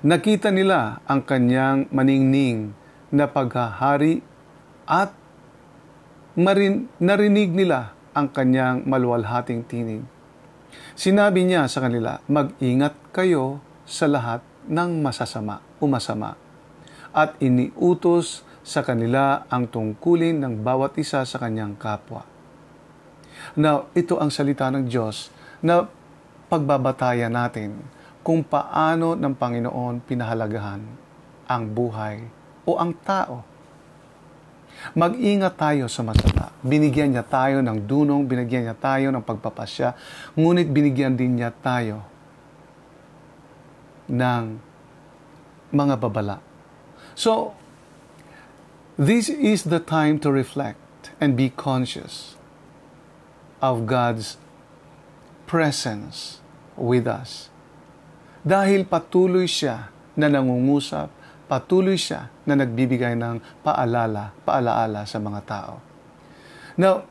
Nakita 0.07 0.55
nila 0.55 1.03
ang 1.03 1.26
kanyang 1.26 1.91
maningning 1.91 2.78
na 3.11 3.26
paghahari 3.26 4.22
at 4.86 5.11
marin, 6.38 6.86
narinig 7.03 7.51
nila 7.51 7.91
ang 8.14 8.30
kanyang 8.30 8.86
maluwalhating 8.86 9.66
tinig. 9.66 10.07
Sinabi 10.95 11.43
niya 11.43 11.66
sa 11.66 11.82
kanila, 11.82 12.22
mag-ingat 12.30 12.95
kayo 13.11 13.59
sa 13.82 14.07
lahat 14.07 14.47
ng 14.70 15.03
masasama 15.03 15.59
o 15.82 15.91
masama 15.91 16.49
at 17.11 17.36
iniutos 17.42 18.46
sa 18.61 18.84
kanila 18.84 19.48
ang 19.50 19.66
tungkulin 19.66 20.38
ng 20.38 20.54
bawat 20.62 20.94
isa 21.00 21.24
sa 21.24 21.36
kanyang 21.40 21.74
kapwa. 21.74 22.22
Now, 23.56 23.88
ito 23.96 24.20
ang 24.20 24.28
salita 24.28 24.68
ng 24.68 24.86
Diyos 24.86 25.32
na 25.64 25.88
pagbabatayan 26.52 27.32
natin 27.32 27.80
kung 28.20 28.44
paano 28.44 29.16
ng 29.16 29.32
Panginoon 29.32 30.04
pinahalagahan 30.04 30.82
ang 31.48 31.62
buhay 31.72 32.20
o 32.68 32.76
ang 32.76 32.92
tao. 33.00 33.42
Mag-ingat 34.96 35.56
tayo 35.61 35.84
sa 35.90 36.06
masama. 36.06 36.52
Binigyan 36.64 37.12
niya 37.12 37.24
tayo 37.24 37.61
ng 37.61 37.84
dunong, 37.84 38.24
binigyan 38.24 38.70
niya 38.70 38.76
tayo 38.76 39.12
ng 39.12 39.24
pagpapasya, 39.24 39.96
ngunit 40.36 40.68
binigyan 40.70 41.16
din 41.16 41.36
niya 41.36 41.52
tayo 41.52 42.04
ng 44.08 44.44
mga 45.70 45.94
babala. 46.00 46.49
So, 47.20 47.52
this 48.96 49.28
is 49.28 49.68
the 49.68 49.76
time 49.76 50.16
to 50.24 50.32
reflect 50.32 51.12
and 51.20 51.36
be 51.36 51.52
conscious 51.52 52.40
of 53.60 53.84
God's 53.84 54.40
presence 55.44 56.40
with 56.80 57.04
us. 57.04 57.52
Dahil 58.40 58.88
patuloy 58.88 59.44
siya 59.44 59.92
na 60.16 60.32
nangungusap, 60.32 61.12
patuloy 61.44 62.00
siya 62.00 62.32
na 62.48 62.56
nagbibigay 62.56 63.12
ng 63.12 63.44
paalala, 63.60 64.32
paalaala 64.48 65.04
sa 65.04 65.20
mga 65.20 65.40
tao. 65.44 65.84
Now, 66.80 67.04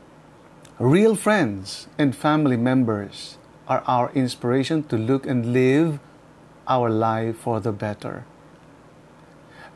real 0.82 1.14
friends 1.14 1.86
and 1.94 2.18
family 2.18 2.58
members 2.58 3.38
are 3.70 3.86
our 3.86 4.10
inspiration 4.18 4.82
to 4.90 4.98
look 4.98 5.22
and 5.22 5.54
live 5.54 6.02
our 6.66 6.90
life 6.90 7.38
for 7.46 7.62
the 7.62 7.70
better. 7.70 8.26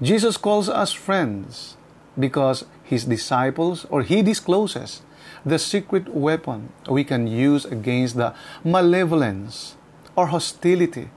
Jesus 0.05 0.37
calls 0.37 0.69
us 0.69 0.93
friends 0.93 1.79
because 2.19 2.67
his 2.85 3.07
disciples 3.07 3.87
or 3.89 4.03
he 4.03 4.21
discloses 4.21 5.01
the 5.47 5.59
secret 5.59 6.13
weapon 6.13 6.69
we 6.89 7.05
can 7.05 7.27
use 7.27 7.65
against 7.65 8.17
the 8.17 8.35
malevolence 8.63 9.77
or 10.15 10.27
hostility 10.27 11.09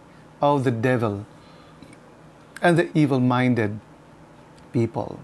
of 0.42 0.64
the 0.64 0.72
devil 0.72 1.26
and 2.62 2.80
the 2.80 2.88
evil 2.98 3.20
minded 3.20 3.80
people. 4.72 5.20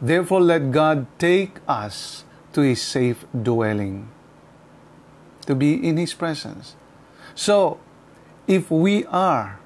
Therefore, 0.00 0.42
let 0.42 0.70
God 0.70 1.06
take 1.18 1.64
us 1.66 2.24
to 2.52 2.60
his 2.60 2.82
safe 2.82 3.24
dwelling, 3.30 4.08
to 5.46 5.54
be 5.54 5.74
in 5.74 5.96
his 5.96 6.12
presence. 6.12 6.76
So, 7.34 7.80
if 8.46 8.70
we 8.70 9.06
are, 9.06 9.60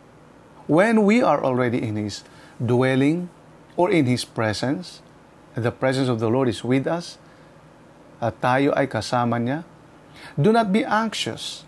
when 0.68 1.02
we 1.04 1.22
are 1.22 1.42
already 1.42 1.82
in 1.82 1.96
his 1.96 2.22
dwelling 2.62 3.28
or 3.76 3.90
in 3.90 4.06
his 4.06 4.24
presence, 4.24 5.02
the 5.54 5.72
presence 5.72 6.08
of 6.08 6.20
the 6.20 6.28
Lord 6.28 6.48
is 6.48 6.64
with 6.64 6.86
us, 6.86 7.18
at 8.20 8.40
tayo 8.40 8.72
ay 8.76 8.86
kasama 8.88 9.36
niya, 9.36 9.64
do 10.40 10.52
not 10.52 10.72
be 10.72 10.84
anxious. 10.84 11.64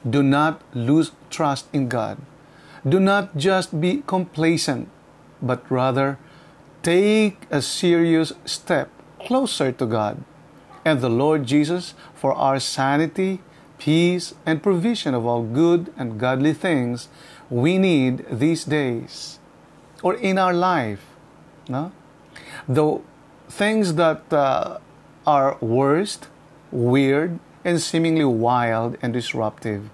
Do 0.00 0.22
not 0.22 0.62
lose 0.72 1.12
trust 1.28 1.68
in 1.72 1.88
God. 1.88 2.16
Do 2.88 2.98
not 2.98 3.36
just 3.36 3.80
be 3.80 4.02
complacent, 4.06 4.88
but 5.42 5.60
rather 5.68 6.16
take 6.82 7.36
a 7.50 7.60
serious 7.60 8.32
step 8.46 8.88
closer 9.20 9.70
to 9.72 9.84
God 9.84 10.24
and 10.84 11.00
the 11.00 11.12
Lord 11.12 11.44
Jesus 11.44 11.92
for 12.14 12.32
our 12.32 12.58
sanity, 12.58 13.40
peace, 13.76 14.32
and 14.46 14.62
provision 14.62 15.12
of 15.12 15.26
all 15.26 15.42
good 15.44 15.92
and 15.98 16.18
godly 16.18 16.54
things 16.54 17.08
we 17.50 17.76
need 17.76 18.24
these 18.32 18.64
days 18.64 19.40
or 20.02 20.14
in 20.14 20.38
our 20.38 20.52
life. 20.52 21.04
No? 21.68 21.92
The 22.68 23.00
things 23.48 23.94
that 23.94 24.32
uh, 24.32 24.78
are 25.26 25.56
worst, 25.60 26.28
weird, 26.70 27.38
and 27.64 27.80
seemingly 27.80 28.24
wild 28.24 28.96
and 29.02 29.12
disruptive 29.12 29.90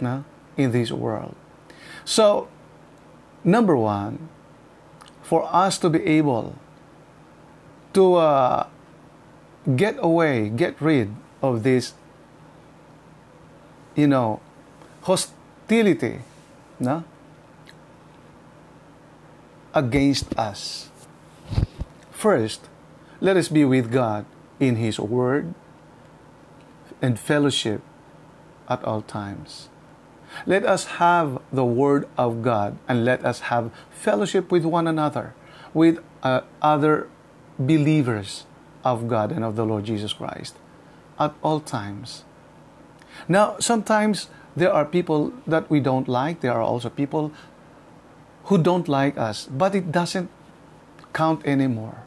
no? 0.00 0.24
in 0.56 0.72
this 0.72 0.90
world. 0.90 1.34
So, 2.04 2.48
number 3.44 3.76
one, 3.76 4.28
for 5.22 5.48
us 5.52 5.78
to 5.78 5.88
be 5.88 6.04
able 6.04 6.56
to 7.92 8.14
uh, 8.14 8.66
get 9.76 9.96
away, 9.98 10.48
get 10.48 10.80
rid 10.80 11.14
of 11.42 11.62
this, 11.62 11.94
you 13.94 14.06
know, 14.06 14.40
hostility, 15.02 16.20
no? 16.78 17.04
Against 19.74 20.36
us. 20.38 20.90
First, 22.10 22.68
let 23.20 23.36
us 23.36 23.48
be 23.48 23.64
with 23.64 23.90
God 23.90 24.26
in 24.58 24.76
His 24.76 24.98
Word 25.00 25.54
and 27.00 27.18
fellowship 27.18 27.82
at 28.68 28.84
all 28.84 29.02
times. 29.02 29.68
Let 30.46 30.64
us 30.64 31.00
have 31.02 31.40
the 31.52 31.64
Word 31.64 32.08
of 32.16 32.42
God 32.42 32.78
and 32.86 33.04
let 33.04 33.24
us 33.24 33.50
have 33.50 33.72
fellowship 33.90 34.52
with 34.52 34.64
one 34.64 34.86
another, 34.86 35.34
with 35.74 35.98
uh, 36.22 36.42
other 36.62 37.08
believers 37.58 38.46
of 38.84 39.08
God 39.08 39.32
and 39.32 39.44
of 39.44 39.56
the 39.56 39.64
Lord 39.64 39.84
Jesus 39.84 40.12
Christ 40.12 40.56
at 41.18 41.34
all 41.42 41.60
times. 41.60 42.24
Now, 43.28 43.58
sometimes 43.58 44.28
there 44.56 44.72
are 44.72 44.84
people 44.84 45.32
that 45.46 45.68
we 45.70 45.80
don't 45.80 46.08
like, 46.08 46.40
there 46.40 46.52
are 46.52 46.62
also 46.62 46.88
people 46.88 47.32
who 48.44 48.58
don't 48.58 48.88
like 48.88 49.18
us, 49.18 49.48
but 49.50 49.74
it 49.74 49.92
doesn't 49.92 50.30
count 51.12 51.44
anymore. 51.44 52.02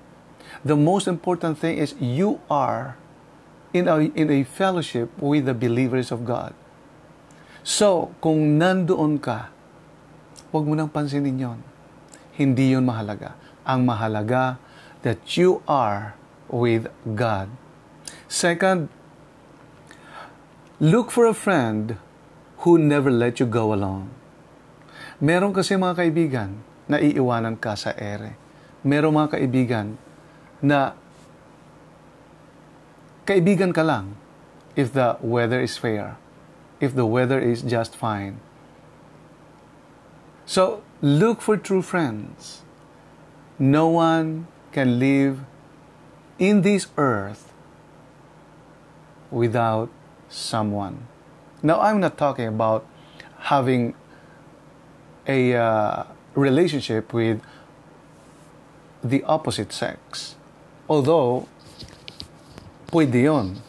The 0.63 0.75
most 0.75 1.07
important 1.07 1.57
thing 1.59 1.77
is 1.77 1.95
you 1.99 2.39
are 2.49 2.97
in 3.73 3.87
a, 3.87 3.97
in 4.13 4.29
a 4.29 4.43
fellowship 4.43 5.09
with 5.19 5.45
the 5.45 5.53
believers 5.53 6.11
of 6.11 6.23
God. 6.23 6.53
So, 7.63 8.13
kung 8.19 8.59
nandoon 8.59 9.19
ka, 9.23 9.49
huwag 10.51 10.67
mo 10.67 10.75
nang 10.75 10.91
pansinin 10.91 11.39
yon. 11.39 11.59
Hindi 12.35 12.75
yon 12.75 12.85
mahalaga. 12.85 13.33
Ang 13.63 13.87
mahalaga 13.87 14.59
that 15.01 15.23
you 15.39 15.63
are 15.67 16.15
with 16.51 16.87
God. 17.15 17.49
Second, 18.27 18.89
look 20.79 21.09
for 21.09 21.25
a 21.25 21.33
friend 21.33 21.97
who 22.63 22.77
never 22.77 23.11
let 23.11 23.39
you 23.39 23.45
go 23.45 23.73
alone. 23.73 24.11
Meron 25.23 25.55
kasi 25.55 25.79
mga 25.79 26.03
kaibigan 26.03 26.59
na 26.91 26.99
iiwanan 26.99 27.55
ka 27.55 27.79
sa 27.79 27.95
ere. 27.95 28.35
Meron 28.83 29.15
mga 29.15 29.39
kaibigan 29.39 29.95
na 30.59 30.99
kaibigan 33.23 33.71
ka 33.71 33.87
lang 33.87 34.19
if 34.75 34.91
the 34.91 35.15
weather 35.23 35.63
is 35.63 35.79
fair 35.79 36.19
if 36.83 36.93
the 36.93 37.05
weather 37.05 37.39
is 37.39 37.61
just 37.61 37.95
fine. 37.95 38.43
So 40.45 40.83
look 41.01 41.39
for 41.39 41.55
true 41.55 41.81
friends. 41.81 42.67
No 43.57 43.87
one 43.87 44.47
can 44.75 44.99
live 44.99 45.47
in 46.39 46.61
this 46.61 46.87
earth 46.97 47.53
without 49.31 49.87
someone. 50.27 51.07
Now, 51.63 51.79
I'm 51.79 52.01
not 52.03 52.17
talking 52.17 52.47
about 52.47 52.83
having 53.47 53.95
a 55.27 55.55
uh, 55.55 56.03
relationship 56.35 57.13
with 57.13 57.41
the 59.03 59.23
opposite 59.23 59.71
sex. 59.71 60.35
Although, 60.87 61.47
pwede 62.91 63.27
yun. 63.27 63.59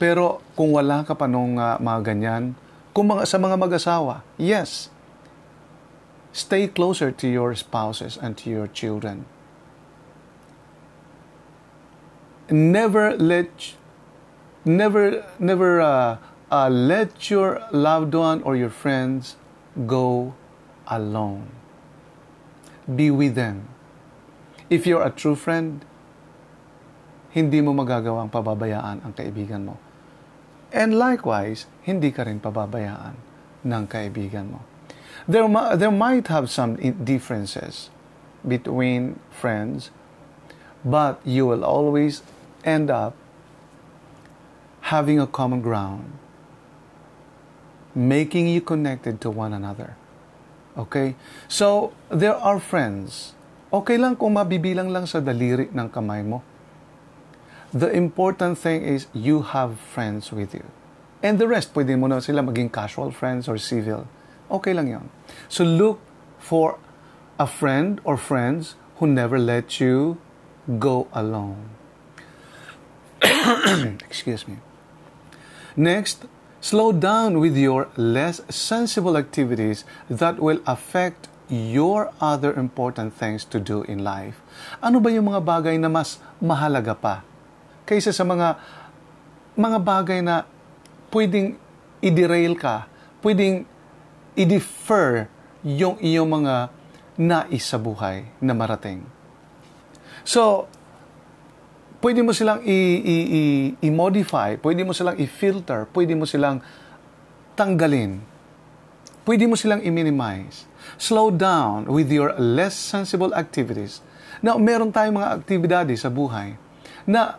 Pero 0.00 0.40
kung 0.56 0.72
wala 0.72 1.04
ka 1.04 1.14
pa 1.14 1.28
nung 1.28 1.60
uh, 1.60 1.76
mga 1.78 2.14
ganyan, 2.14 2.56
kung 2.96 3.12
mga, 3.12 3.28
sa 3.28 3.38
mga 3.38 3.56
mag-asawa, 3.60 4.24
yes, 4.40 4.88
stay 6.32 6.66
closer 6.66 7.12
to 7.12 7.28
your 7.28 7.54
spouses 7.54 8.16
and 8.16 8.34
to 8.40 8.50
your 8.50 8.66
children. 8.66 9.26
Never 12.50 13.14
let, 13.14 13.78
never, 14.64 15.22
never 15.38 15.78
uh, 15.78 16.18
uh, 16.50 16.68
let 16.68 17.30
your 17.30 17.62
loved 17.70 18.14
one 18.14 18.42
or 18.42 18.56
your 18.56 18.74
friends 18.74 19.36
go 19.86 20.34
alone. 20.90 21.46
Be 22.84 23.08
with 23.14 23.38
them. 23.38 23.70
If 24.68 24.86
you're 24.86 25.06
a 25.06 25.14
true 25.14 25.38
friend, 25.38 25.86
hindi 27.30 27.62
mo 27.62 27.70
magagawang 27.70 28.34
pababayaan 28.34 29.06
ang 29.06 29.14
kaibigan 29.14 29.70
mo 29.70 29.78
And 30.70 30.94
likewise, 30.94 31.66
hindi 31.82 32.14
ka 32.14 32.30
rin 32.30 32.38
pababayaan 32.38 33.18
ng 33.66 33.84
kaibigan 33.90 34.54
mo. 34.54 34.60
There, 35.26 35.46
there 35.76 35.90
might 35.90 36.30
have 36.30 36.46
some 36.48 36.78
differences 37.02 37.90
between 38.46 39.18
friends, 39.34 39.90
but 40.86 41.18
you 41.26 41.44
will 41.44 41.66
always 41.66 42.22
end 42.62 42.88
up 42.88 43.18
having 44.94 45.18
a 45.18 45.26
common 45.26 45.60
ground, 45.60 46.14
making 47.94 48.46
you 48.46 48.62
connected 48.62 49.20
to 49.20 49.28
one 49.28 49.52
another. 49.52 49.98
Okay? 50.78 51.14
So, 51.48 51.92
there 52.10 52.36
are 52.36 52.58
friends 52.58 53.34
Okay 53.70 54.02
lang 54.02 54.18
kung 54.18 54.34
mabibilang 54.34 54.90
lang 54.90 55.06
sa 55.06 55.22
daliri 55.22 55.70
ng 55.70 55.88
kamay 55.94 56.26
mo. 56.26 56.42
The 57.70 57.86
important 57.94 58.58
thing 58.58 58.82
is 58.82 59.06
you 59.14 59.46
have 59.54 59.78
friends 59.78 60.34
with 60.34 60.50
you. 60.58 60.66
And 61.22 61.38
the 61.38 61.46
rest, 61.46 61.70
pwede 61.70 61.94
mo 61.94 62.10
na 62.10 62.18
sila 62.18 62.42
maging 62.42 62.74
casual 62.74 63.14
friends 63.14 63.46
or 63.46 63.62
civil. 63.62 64.10
Okay 64.50 64.74
lang 64.74 64.90
yon. 64.90 65.06
So 65.46 65.62
look 65.62 66.02
for 66.42 66.82
a 67.38 67.46
friend 67.46 68.02
or 68.02 68.18
friends 68.18 68.74
who 68.98 69.06
never 69.06 69.38
let 69.38 69.78
you 69.78 70.18
go 70.82 71.06
alone. 71.14 71.70
Excuse 74.10 74.50
me. 74.50 74.58
Next, 75.78 76.26
slow 76.60 76.92
down 76.92 77.40
with 77.40 77.56
your 77.56 77.88
less 77.96 78.40
sensible 78.52 79.16
activities 79.16 79.84
that 80.08 80.38
will 80.38 80.60
affect 80.64 81.28
your 81.50 82.12
other 82.20 82.54
important 82.54 83.10
things 83.16 83.42
to 83.48 83.58
do 83.58 83.82
in 83.90 84.04
life. 84.06 84.38
Ano 84.78 85.02
ba 85.02 85.10
yung 85.10 85.26
mga 85.26 85.42
bagay 85.42 85.76
na 85.80 85.90
mas 85.90 86.22
mahalaga 86.38 86.94
pa 86.94 87.26
kaysa 87.90 88.14
sa 88.14 88.22
mga 88.22 88.54
mga 89.58 89.78
bagay 89.82 90.22
na 90.22 90.46
pwedeng 91.10 91.58
i-derail 91.98 92.54
ka, 92.54 92.86
pwedeng 93.18 93.66
i-defer 94.38 95.26
yung 95.66 95.98
iyong 95.98 96.30
mga 96.30 96.70
nais 97.18 97.66
sa 97.66 97.76
buhay 97.76 98.30
na 98.38 98.54
marating. 98.54 99.02
So, 100.22 100.70
pwede 102.00 102.20
mo 102.24 102.32
silang 102.32 102.64
i-modify, 103.80 104.56
pwede 104.60 104.82
mo 104.84 104.92
silang 104.96 105.16
i-filter, 105.20 105.86
pwede 105.92 106.12
mo 106.16 106.24
silang 106.24 106.64
tanggalin, 107.56 108.20
pwede 109.24 109.44
mo 109.46 109.54
silang 109.54 109.84
i-minimize 109.84 110.70
slow 110.96 111.30
down 111.30 111.86
with 111.86 112.08
your 112.08 112.34
less 112.36 112.74
sensible 112.74 113.32
activities. 113.36 114.00
Now, 114.40 114.56
meron 114.56 114.90
tayong 114.90 115.20
mga 115.20 115.30
aktibidades 115.40 116.00
sa 116.00 116.10
buhay 116.10 116.56
na 117.04 117.36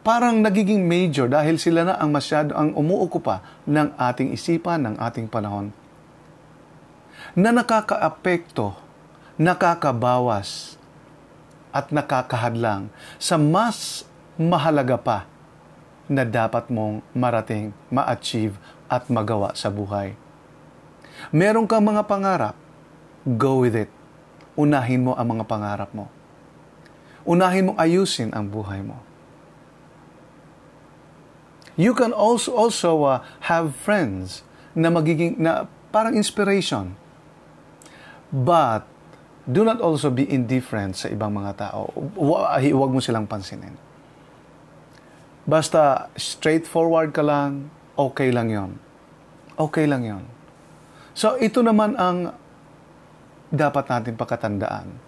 parang 0.00 0.40
nagiging 0.40 0.86
major 0.86 1.28
dahil 1.28 1.60
sila 1.60 1.84
na 1.84 1.94
ang 1.98 2.08
masyado 2.14 2.56
ang 2.56 2.72
umuukupa 2.72 3.44
ng 3.68 3.92
ating 3.98 4.32
isipan, 4.32 4.86
ng 4.88 4.96
ating 4.96 5.28
panahon. 5.28 5.74
Na 7.36 7.52
nakakaapekto, 7.52 8.72
nakakabawas, 9.36 10.75
at 11.76 11.92
nakakahadlang 11.92 12.88
sa 13.20 13.36
mas 13.36 14.08
mahalaga 14.40 14.96
pa 14.96 15.18
na 16.08 16.24
dapat 16.24 16.72
mong 16.72 17.04
marating, 17.12 17.76
ma-achieve 17.92 18.56
at 18.88 19.12
magawa 19.12 19.52
sa 19.52 19.68
buhay. 19.68 20.16
Meron 21.34 21.68
kang 21.68 21.84
mga 21.84 22.08
pangarap, 22.08 22.56
go 23.36 23.60
with 23.60 23.76
it. 23.76 23.90
Unahin 24.56 25.04
mo 25.04 25.12
ang 25.12 25.36
mga 25.36 25.44
pangarap 25.44 25.90
mo. 25.92 26.08
Unahin 27.28 27.68
mo 27.68 27.72
ayusin 27.76 28.32
ang 28.32 28.48
buhay 28.48 28.80
mo. 28.80 29.02
You 31.76 31.92
can 31.92 32.16
also 32.16 32.56
also 32.56 33.04
uh, 33.04 33.20
have 33.52 33.76
friends 33.76 34.40
na 34.72 34.88
magiging 34.88 35.36
na 35.36 35.68
parang 35.92 36.16
inspiration. 36.16 36.96
But 38.32 38.88
do 39.46 39.62
not 39.62 39.78
also 39.78 40.10
be 40.10 40.26
indifferent 40.26 40.98
sa 40.98 41.06
ibang 41.06 41.30
mga 41.30 41.54
tao. 41.54 41.94
Huwag 42.18 42.90
mo 42.90 42.98
silang 42.98 43.30
pansinin. 43.30 43.78
Basta 45.46 46.10
straightforward 46.18 47.14
ka 47.14 47.22
lang, 47.22 47.70
okay 47.94 48.34
lang 48.34 48.50
yon. 48.50 48.70
Okay 49.54 49.86
lang 49.86 50.02
yon. 50.02 50.26
So 51.14 51.38
ito 51.38 51.62
naman 51.62 51.94
ang 51.94 52.34
dapat 53.54 53.86
natin 53.86 54.18
pakatandaan. 54.18 54.98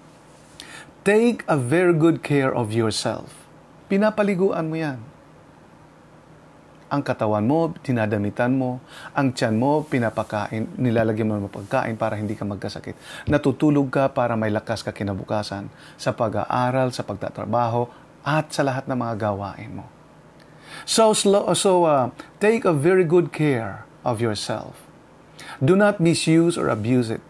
Take 1.03 1.43
a 1.51 1.59
very 1.59 1.93
good 1.93 2.23
care 2.23 2.55
of 2.55 2.71
yourself. 2.71 3.35
Pinapaliguan 3.91 4.71
mo 4.71 4.79
yan. 4.79 5.03
Ang 6.89 7.05
katawan 7.05 7.45
mo, 7.45 7.77
tinadamitan 7.85 8.57
mo. 8.57 8.81
Ang 9.13 9.37
tiyan 9.37 9.61
mo, 9.61 9.85
pinapakain, 9.85 10.73
nilalagyan 10.81 11.29
mo 11.29 11.37
ng 11.37 11.53
pagkain 11.53 12.01
para 12.01 12.17
hindi 12.17 12.33
ka 12.33 12.49
magkasakit. 12.49 13.29
Natutulog 13.29 13.93
ka 13.93 14.09
para 14.09 14.41
may 14.41 14.49
lakas 14.49 14.81
ka 14.81 14.93
kinabukasan 14.93 15.69
sa 16.01 16.17
pag-aaral, 16.17 16.89
sa 16.97 17.05
pagtatrabaho, 17.05 17.93
at 18.25 18.49
sa 18.57 18.65
lahat 18.65 18.89
ng 18.89 18.97
mga 18.97 19.15
gawain 19.21 19.85
mo. 19.85 19.87
So, 20.89 21.13
so 21.13 21.85
uh, 21.85 22.11
take 22.41 22.65
a 22.65 22.73
very 22.73 23.05
good 23.05 23.33
care 23.37 23.85
of 24.05 24.25
yourself. 24.25 24.89
Do 25.61 25.77
not 25.77 26.01
misuse 26.01 26.57
or 26.57 26.73
abuse 26.73 27.13
it. 27.13 27.21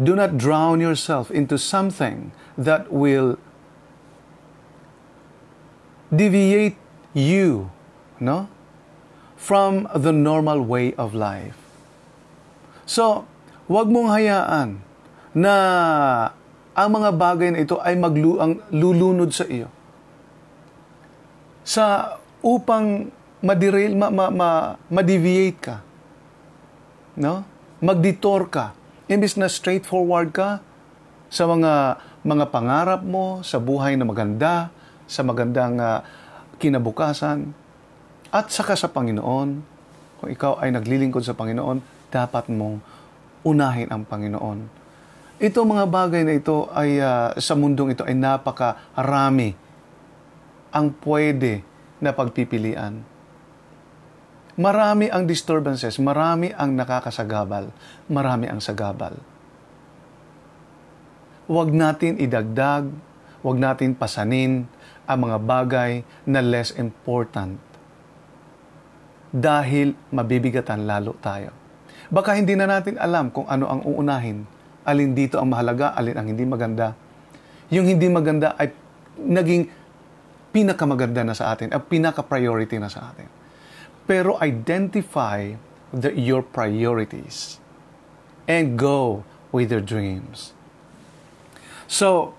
Do 0.00 0.14
not 0.16 0.38
drown 0.38 0.80
yourself 0.80 1.30
into 1.30 1.58
something 1.58 2.32
that 2.56 2.88
will 2.92 3.36
deviate 6.14 6.76
you, 7.14 7.70
no? 8.20 8.46
From 9.40 9.88
the 9.96 10.12
normal 10.12 10.60
way 10.60 10.92
of 11.00 11.16
life. 11.16 11.56
So, 12.84 13.24
wag 13.66 13.88
mong 13.88 14.12
hayaan 14.12 14.84
na 15.32 15.54
ang 16.76 16.90
mga 16.92 17.10
bagay 17.16 17.48
na 17.56 17.64
ito 17.64 17.80
ay 17.80 17.96
maglu 17.96 18.36
ang 18.36 18.60
lulunod 18.68 19.32
sa 19.32 19.48
iyo. 19.48 19.72
Sa 21.64 22.16
upang 22.44 23.08
ma-derail, 23.40 23.96
ma, 23.96 24.12
ma, 24.12 24.28
ma, 24.28 24.48
ma-deviate 24.92 25.60
ka 25.60 25.76
no? 27.20 27.44
Magditor 27.84 28.48
ka. 28.48 28.72
Imbis 29.12 29.36
na 29.36 29.52
straightforward 29.52 30.32
ka 30.32 30.64
sa 31.30 31.44
mga 31.44 32.00
mga 32.20 32.44
pangarap 32.52 33.00
mo, 33.00 33.40
sa 33.40 33.56
buhay 33.56 33.96
na 33.96 34.04
maganda, 34.04 34.68
sa 35.08 35.24
magandang 35.24 35.80
uh, 35.80 36.04
kinabukasan, 36.60 37.56
at 38.30 38.46
saka 38.54 38.78
sa 38.78 38.86
Panginoon, 38.86 39.48
kung 40.22 40.30
ikaw 40.30 40.62
ay 40.62 40.70
naglilingkod 40.70 41.26
sa 41.26 41.34
Panginoon, 41.34 41.82
dapat 42.14 42.46
mong 42.46 42.78
unahin 43.42 43.90
ang 43.90 44.06
Panginoon. 44.06 44.70
Ito 45.40 45.66
mga 45.66 45.86
bagay 45.90 46.22
na 46.22 46.36
ito 46.38 46.70
ay 46.70 47.02
uh, 47.02 47.34
sa 47.40 47.58
mundong 47.58 47.96
ito 47.96 48.06
ay 48.06 48.14
napakarami 48.14 49.56
ang 50.70 50.94
pwede 51.02 51.64
na 51.98 52.14
pagpipilian. 52.14 53.02
Marami 54.60 55.08
ang 55.08 55.24
disturbances, 55.24 55.96
marami 55.96 56.52
ang 56.52 56.76
nakakasagabal, 56.76 57.72
marami 58.06 58.46
ang 58.46 58.60
sagabal. 58.60 59.16
Huwag 61.48 61.72
natin 61.72 62.20
idagdag, 62.20 62.92
huwag 63.40 63.56
natin 63.58 63.96
pasanin 63.96 64.68
ang 65.08 65.18
mga 65.24 65.38
bagay 65.40 65.92
na 66.28 66.44
less 66.44 66.76
important 66.76 67.69
dahil 69.30 69.94
mabibigatan 70.10 70.86
lalo 70.86 71.14
tayo. 71.22 71.54
Baka 72.10 72.34
hindi 72.34 72.58
na 72.58 72.66
natin 72.66 72.98
alam 72.98 73.30
kung 73.30 73.46
ano 73.46 73.70
ang 73.70 73.86
uunahin, 73.86 74.42
alin 74.82 75.14
dito 75.14 75.38
ang 75.38 75.50
mahalaga, 75.50 75.94
alin 75.94 76.18
ang 76.18 76.26
hindi 76.26 76.42
maganda. 76.42 76.98
Yung 77.70 77.86
hindi 77.86 78.10
maganda 78.10 78.58
ay 78.58 78.74
naging 79.18 79.70
pinakamaganda 80.50 81.22
na 81.22 81.34
sa 81.38 81.54
atin, 81.54 81.70
ang 81.70 81.86
pinaka-priority 81.86 82.82
na 82.82 82.90
sa 82.90 83.14
atin 83.14 83.40
pero 84.10 84.34
identify 84.42 85.54
the, 85.94 86.10
your 86.18 86.42
priorities 86.42 87.62
and 88.48 88.78
go 88.78 89.22
with 89.52 89.70
your 89.70 89.80
dreams. 89.80 90.52
So, 91.86 92.34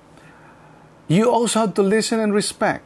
you 1.08 1.32
also 1.32 1.60
have 1.60 1.74
to 1.76 1.84
listen 1.84 2.20
and 2.20 2.34
respect 2.34 2.84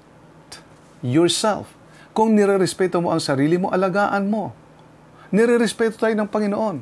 yourself. 1.01 1.73
Kung 2.15 2.31
nire-respeto 2.31 3.03
mo 3.03 3.11
ang 3.11 3.19
sarili 3.19 3.59
mo, 3.59 3.67
alagaan 3.69 4.31
mo. 4.31 4.55
Nire-respeto 5.35 5.99
tayo 5.99 6.15
ng 6.15 6.29
Panginoon. 6.31 6.77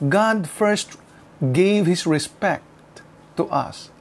God 0.00 0.48
first 0.48 0.96
gave 1.38 1.84
His 1.84 2.08
respect 2.08 2.64
to 3.36 3.44
us. 3.52 3.92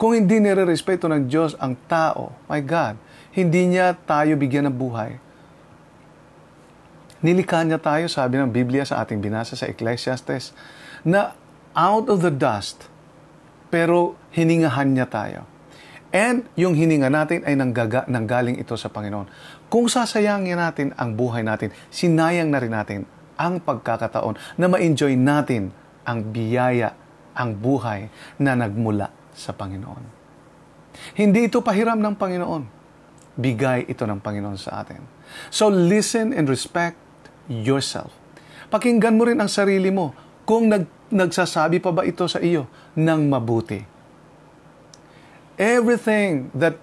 Kung 0.00 0.16
hindi 0.16 0.40
nire-respeto 0.40 1.06
ng 1.12 1.28
Diyos 1.28 1.52
ang 1.60 1.76
tao, 1.84 2.32
my 2.48 2.64
God, 2.64 2.96
hindi 3.36 3.76
niya 3.76 3.92
tayo 4.08 4.32
bigyan 4.40 4.72
ng 4.72 4.76
buhay 4.76 5.20
Nilikha 7.22 7.62
niya 7.62 7.78
tayo, 7.78 8.10
sabi 8.10 8.34
ng 8.42 8.50
Biblia 8.50 8.82
sa 8.82 8.98
ating 9.06 9.22
binasa 9.22 9.54
sa 9.54 9.70
Ecclesiastes, 9.70 10.50
na 11.06 11.38
out 11.70 12.10
of 12.10 12.18
the 12.18 12.34
dust, 12.34 12.90
pero 13.70 14.18
hiningahan 14.34 14.90
niya 14.90 15.06
tayo. 15.06 15.46
And 16.10 16.50
yung 16.58 16.74
hininga 16.74 17.08
natin 17.08 17.46
ay 17.46 17.54
nanggaga, 17.54 18.10
nanggaling 18.10 18.58
ito 18.58 18.74
sa 18.74 18.90
Panginoon. 18.90 19.30
Kung 19.72 19.88
sasayangin 19.88 20.60
natin 20.60 20.92
ang 21.00 21.16
buhay 21.16 21.40
natin, 21.40 21.72
sinayang 21.88 22.52
na 22.52 22.60
rin 22.60 22.76
natin 22.76 23.08
ang 23.40 23.56
pagkakataon 23.56 24.60
na 24.60 24.68
ma-enjoy 24.68 25.16
natin 25.16 25.72
ang 26.04 26.28
biyaya, 26.28 26.92
ang 27.32 27.56
buhay 27.56 28.12
na 28.36 28.52
nagmula 28.52 29.08
sa 29.32 29.56
Panginoon. 29.56 30.04
Hindi 31.16 31.48
ito 31.48 31.64
pahiram 31.64 31.96
ng 31.96 32.14
Panginoon. 32.20 32.62
Bigay 33.32 33.88
ito 33.88 34.04
ng 34.04 34.20
Panginoon 34.20 34.60
sa 34.60 34.84
atin. 34.84 35.00
So 35.48 35.72
listen 35.72 36.36
and 36.36 36.52
respect 36.52 37.00
yourself. 37.48 38.12
Pakinggan 38.68 39.16
mo 39.16 39.24
rin 39.24 39.40
ang 39.40 39.48
sarili 39.48 39.88
mo. 39.88 40.12
Kung 40.44 40.68
nag, 40.68 40.84
nagsasabi 41.08 41.80
pa 41.80 41.96
ba 41.96 42.04
ito 42.04 42.28
sa 42.28 42.44
iyo 42.44 42.68
ng 42.92 43.20
mabuti? 43.24 43.80
Everything 45.56 46.52
that 46.52 46.76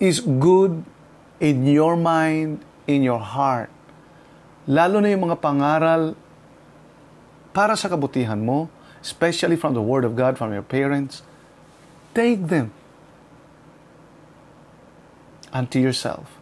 is 0.00 0.24
good 0.24 0.95
in 1.40 1.66
your 1.66 1.96
mind, 1.96 2.64
in 2.86 3.02
your 3.02 3.20
heart, 3.20 3.70
lalo 4.66 5.00
na 5.00 5.12
yung 5.12 5.30
mga 5.30 5.38
pangaral 5.40 6.16
para 7.52 7.76
sa 7.76 7.88
kabutihan 7.88 8.40
mo, 8.40 8.68
especially 9.00 9.56
from 9.56 9.72
the 9.72 9.82
Word 9.82 10.04
of 10.04 10.16
God, 10.16 10.36
from 10.36 10.52
your 10.52 10.64
parents, 10.64 11.22
take 12.12 12.48
them 12.48 12.72
unto 15.52 15.80
yourself 15.80 16.36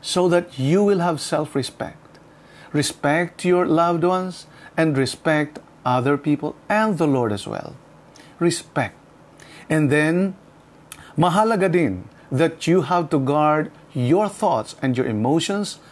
so 0.00 0.28
that 0.28 0.58
you 0.58 0.82
will 0.82 1.00
have 1.00 1.20
self 1.20 1.54
respect. 1.54 2.18
Respect 2.72 3.44
your 3.44 3.66
loved 3.66 4.04
ones 4.04 4.46
and 4.76 4.96
respect 4.96 5.58
other 5.84 6.16
people 6.16 6.54
and 6.68 6.96
the 6.98 7.06
Lord 7.06 7.32
as 7.32 7.46
well. 7.46 7.74
Respect. 8.38 8.96
And 9.68 9.90
then, 9.90 10.36
mahalaga 11.18 11.70
din 11.70 12.08
that 12.30 12.66
you 12.66 12.82
have 12.82 13.10
to 13.10 13.18
guard 13.18 13.72
your 13.92 14.30
thoughts 14.30 14.78
and 14.78 14.94
your 14.94 15.06
emotions 15.06 15.82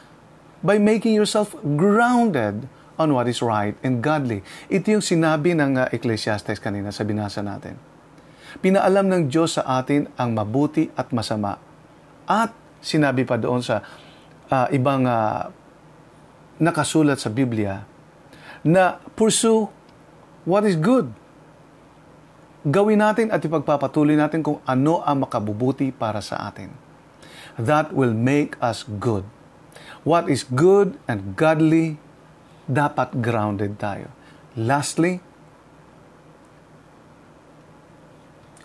by 0.63 0.79
making 0.79 1.15
yourself 1.15 1.55
grounded 1.79 2.67
on 2.99 3.15
what 3.15 3.31
is 3.31 3.39
right 3.39 3.79
and 3.87 4.03
godly. 4.03 4.43
Ito 4.67 4.99
yung 4.99 5.05
sinabi 5.07 5.55
ng 5.55 5.79
uh, 5.79 5.87
Ecclesiastes 5.95 6.59
kanina 6.59 6.91
sa 6.91 7.07
binasa 7.07 7.41
natin. 7.47 7.79
Pinaalam 8.59 9.07
ng 9.07 9.23
Diyos 9.31 9.55
sa 9.61 9.79
atin 9.79 10.11
ang 10.19 10.35
mabuti 10.35 10.91
at 10.99 11.15
masama. 11.15 11.63
At 12.27 12.51
sinabi 12.83 13.23
pa 13.23 13.39
doon 13.39 13.63
sa 13.63 13.87
uh, 14.51 14.67
ibang 14.75 15.07
uh, 15.07 15.47
nakasulat 16.59 17.23
sa 17.23 17.31
Biblia 17.31 17.87
na 18.67 18.99
pursue 19.15 19.71
what 20.43 20.67
is 20.67 20.75
good. 20.75 21.15
Gawin 22.67 22.99
natin 22.99 23.31
at 23.31 23.39
ipagpapatuloy 23.39 24.19
natin 24.19 24.43
kung 24.43 24.59
ano 24.67 25.07
ang 25.07 25.23
makabubuti 25.23 25.95
para 25.95 26.19
sa 26.19 26.51
atin. 26.51 26.88
That 27.59 27.91
will 27.91 28.15
make 28.15 28.55
us 28.63 28.87
good. 28.87 29.27
What 30.07 30.31
is 30.31 30.47
good 30.47 30.95
and 31.11 31.35
godly, 31.35 31.99
dapat 32.71 33.19
grounded 33.19 33.83
tayo. 33.83 34.15
Lastly, 34.55 35.19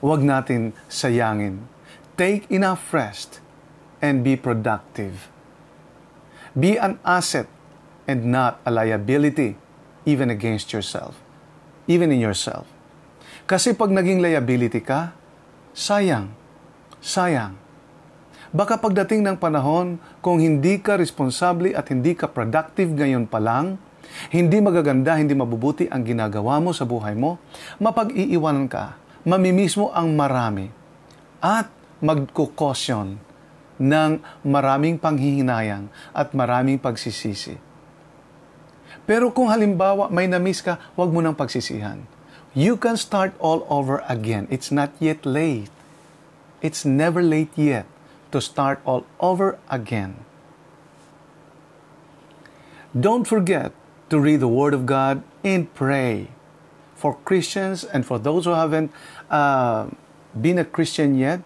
huwag 0.03 0.21
natin 0.21 0.77
sayangin. 0.91 1.65
Take 2.13 2.45
enough 2.53 2.93
rest 2.93 3.41
and 3.97 4.21
be 4.21 4.37
productive. 4.37 5.31
Be 6.53 6.77
an 6.77 7.01
asset 7.01 7.49
and 8.05 8.29
not 8.29 8.61
a 8.61 8.69
liability 8.69 9.57
even 10.05 10.29
against 10.29 10.75
yourself, 10.75 11.17
even 11.87 12.11
in 12.11 12.19
yourself. 12.19 12.67
Kasi 13.47 13.73
pag 13.73 13.89
naging 13.89 14.19
liability 14.19 14.83
ka, 14.83 15.15
sayang, 15.73 16.35
sayang. 16.99 17.62
Baka 18.53 18.77
pagdating 18.77 19.25
ng 19.25 19.37
panahon, 19.41 19.97
kung 20.21 20.37
hindi 20.37 20.77
ka 20.77 20.93
responsable 20.93 21.73
at 21.73 21.89
hindi 21.89 22.13
ka 22.13 22.29
productive 22.29 22.93
ngayon 22.93 23.25
pa 23.25 23.41
lang, 23.41 23.81
hindi 24.29 24.61
magaganda, 24.61 25.17
hindi 25.17 25.33
mabubuti 25.33 25.89
ang 25.89 26.05
ginagawa 26.05 26.61
mo 26.61 26.69
sa 26.69 26.85
buhay 26.85 27.17
mo, 27.17 27.41
mapag-iiwanan 27.81 28.69
ka, 28.69 28.93
mamimiss 29.25 29.73
mo 29.73 29.89
ang 29.89 30.13
marami, 30.13 30.69
at 31.41 31.65
magkukosyon 31.97 33.17
ng 33.81 34.11
maraming 34.45 35.01
panghihinayang 35.01 35.89
at 36.13 36.37
maraming 36.37 36.77
pagsisisi. 36.77 37.57
Pero 39.09 39.33
kung 39.33 39.49
halimbawa 39.49 40.13
may 40.13 40.29
na-miss 40.29 40.61
ka, 40.61 40.77
huwag 40.93 41.09
mo 41.09 41.25
nang 41.25 41.33
pagsisihan. 41.33 42.05
You 42.53 42.77
can 42.77 43.01
start 43.01 43.33
all 43.41 43.65
over 43.65 44.05
again. 44.05 44.45
It's 44.53 44.69
not 44.69 44.93
yet 45.01 45.25
late. 45.25 45.73
It's 46.61 46.85
never 46.85 47.25
late 47.25 47.49
yet 47.57 47.89
to 48.34 48.41
start 48.41 48.81
all 48.84 49.05
over 49.21 49.57
again. 49.69 50.25
Don't 52.91 53.23
forget 53.23 53.71
to 54.09 54.19
read 54.19 54.41
the 54.41 54.49
Word 54.49 54.73
of 54.73 54.86
God 54.86 55.23
and 55.45 55.71
pray. 55.73 56.29
For 56.93 57.17
Christians 57.25 57.84
and 57.84 58.05
for 58.05 58.17
those 58.17 58.45
who 58.45 58.51
haven't 58.51 58.91
uh, 59.29 59.88
been 60.39 60.57
a 60.57 60.65
Christian 60.65 61.17
yet, 61.17 61.41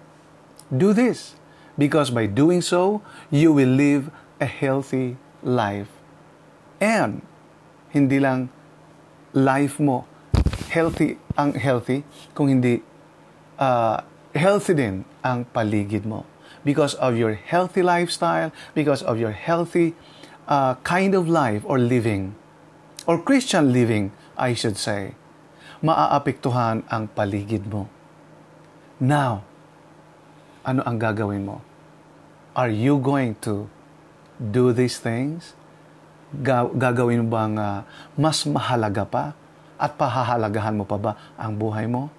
do 0.71 0.93
this. 0.93 1.35
Because 1.77 2.09
by 2.09 2.25
doing 2.25 2.61
so, 2.61 3.01
you 3.31 3.53
will 3.53 3.69
live 3.69 4.11
a 4.39 4.45
healthy 4.45 5.17
life. 5.41 5.89
And 6.79 7.21
hindi 7.89 8.19
lang 8.19 8.49
life 9.33 9.79
mo 9.79 10.05
healthy 10.69 11.17
ang 11.39 11.55
healthy 11.55 12.03
kung 12.35 12.51
hindi 12.51 12.83
uh, 13.57 14.03
healthy 14.35 14.73
din 14.75 14.95
ang 15.23 15.47
paligid 15.49 16.03
mo 16.03 16.27
because 16.68 16.99
of 16.99 17.15
your 17.15 17.39
healthy 17.39 17.80
lifestyle 17.80 18.51
because 18.76 18.99
of 19.07 19.15
your 19.15 19.32
healthy 19.32 19.95
uh, 20.51 20.76
kind 20.84 21.15
of 21.15 21.32
life 21.32 21.63
or 21.63 21.80
living 21.80 22.36
or 23.07 23.15
Christian 23.15 23.72
living 23.72 24.11
I 24.36 24.51
should 24.51 24.76
say 24.76 25.15
maaapektuhan 25.80 26.84
ang 26.91 27.07
paligid 27.15 27.63
mo 27.72 27.88
now 28.99 29.47
ano 30.68 30.84
ang 30.84 30.99
gagawin 30.99 31.47
mo 31.47 31.63
are 32.51 32.74
you 32.74 32.99
going 32.99 33.39
to 33.47 33.72
do 34.43 34.76
these 34.76 34.99
things 34.99 35.55
gagawin 36.43 37.24
mo 37.24 37.32
bang 37.32 37.55
uh, 37.55 37.88
mas 38.20 38.43
mahalaga 38.43 39.07
pa 39.07 39.32
at 39.78 39.93
pahahalagahan 39.93 40.74
mo 40.74 40.84
pa 40.84 40.97
ba 40.97 41.11
ang 41.38 41.53
buhay 41.53 41.86
mo? 41.86 42.09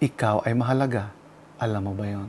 Ikaw 0.00 0.48
ay 0.48 0.56
mahalaga. 0.56 1.12
Alam 1.60 1.80
mo 1.84 1.92
ba 1.94 2.04
yon? 2.08 2.28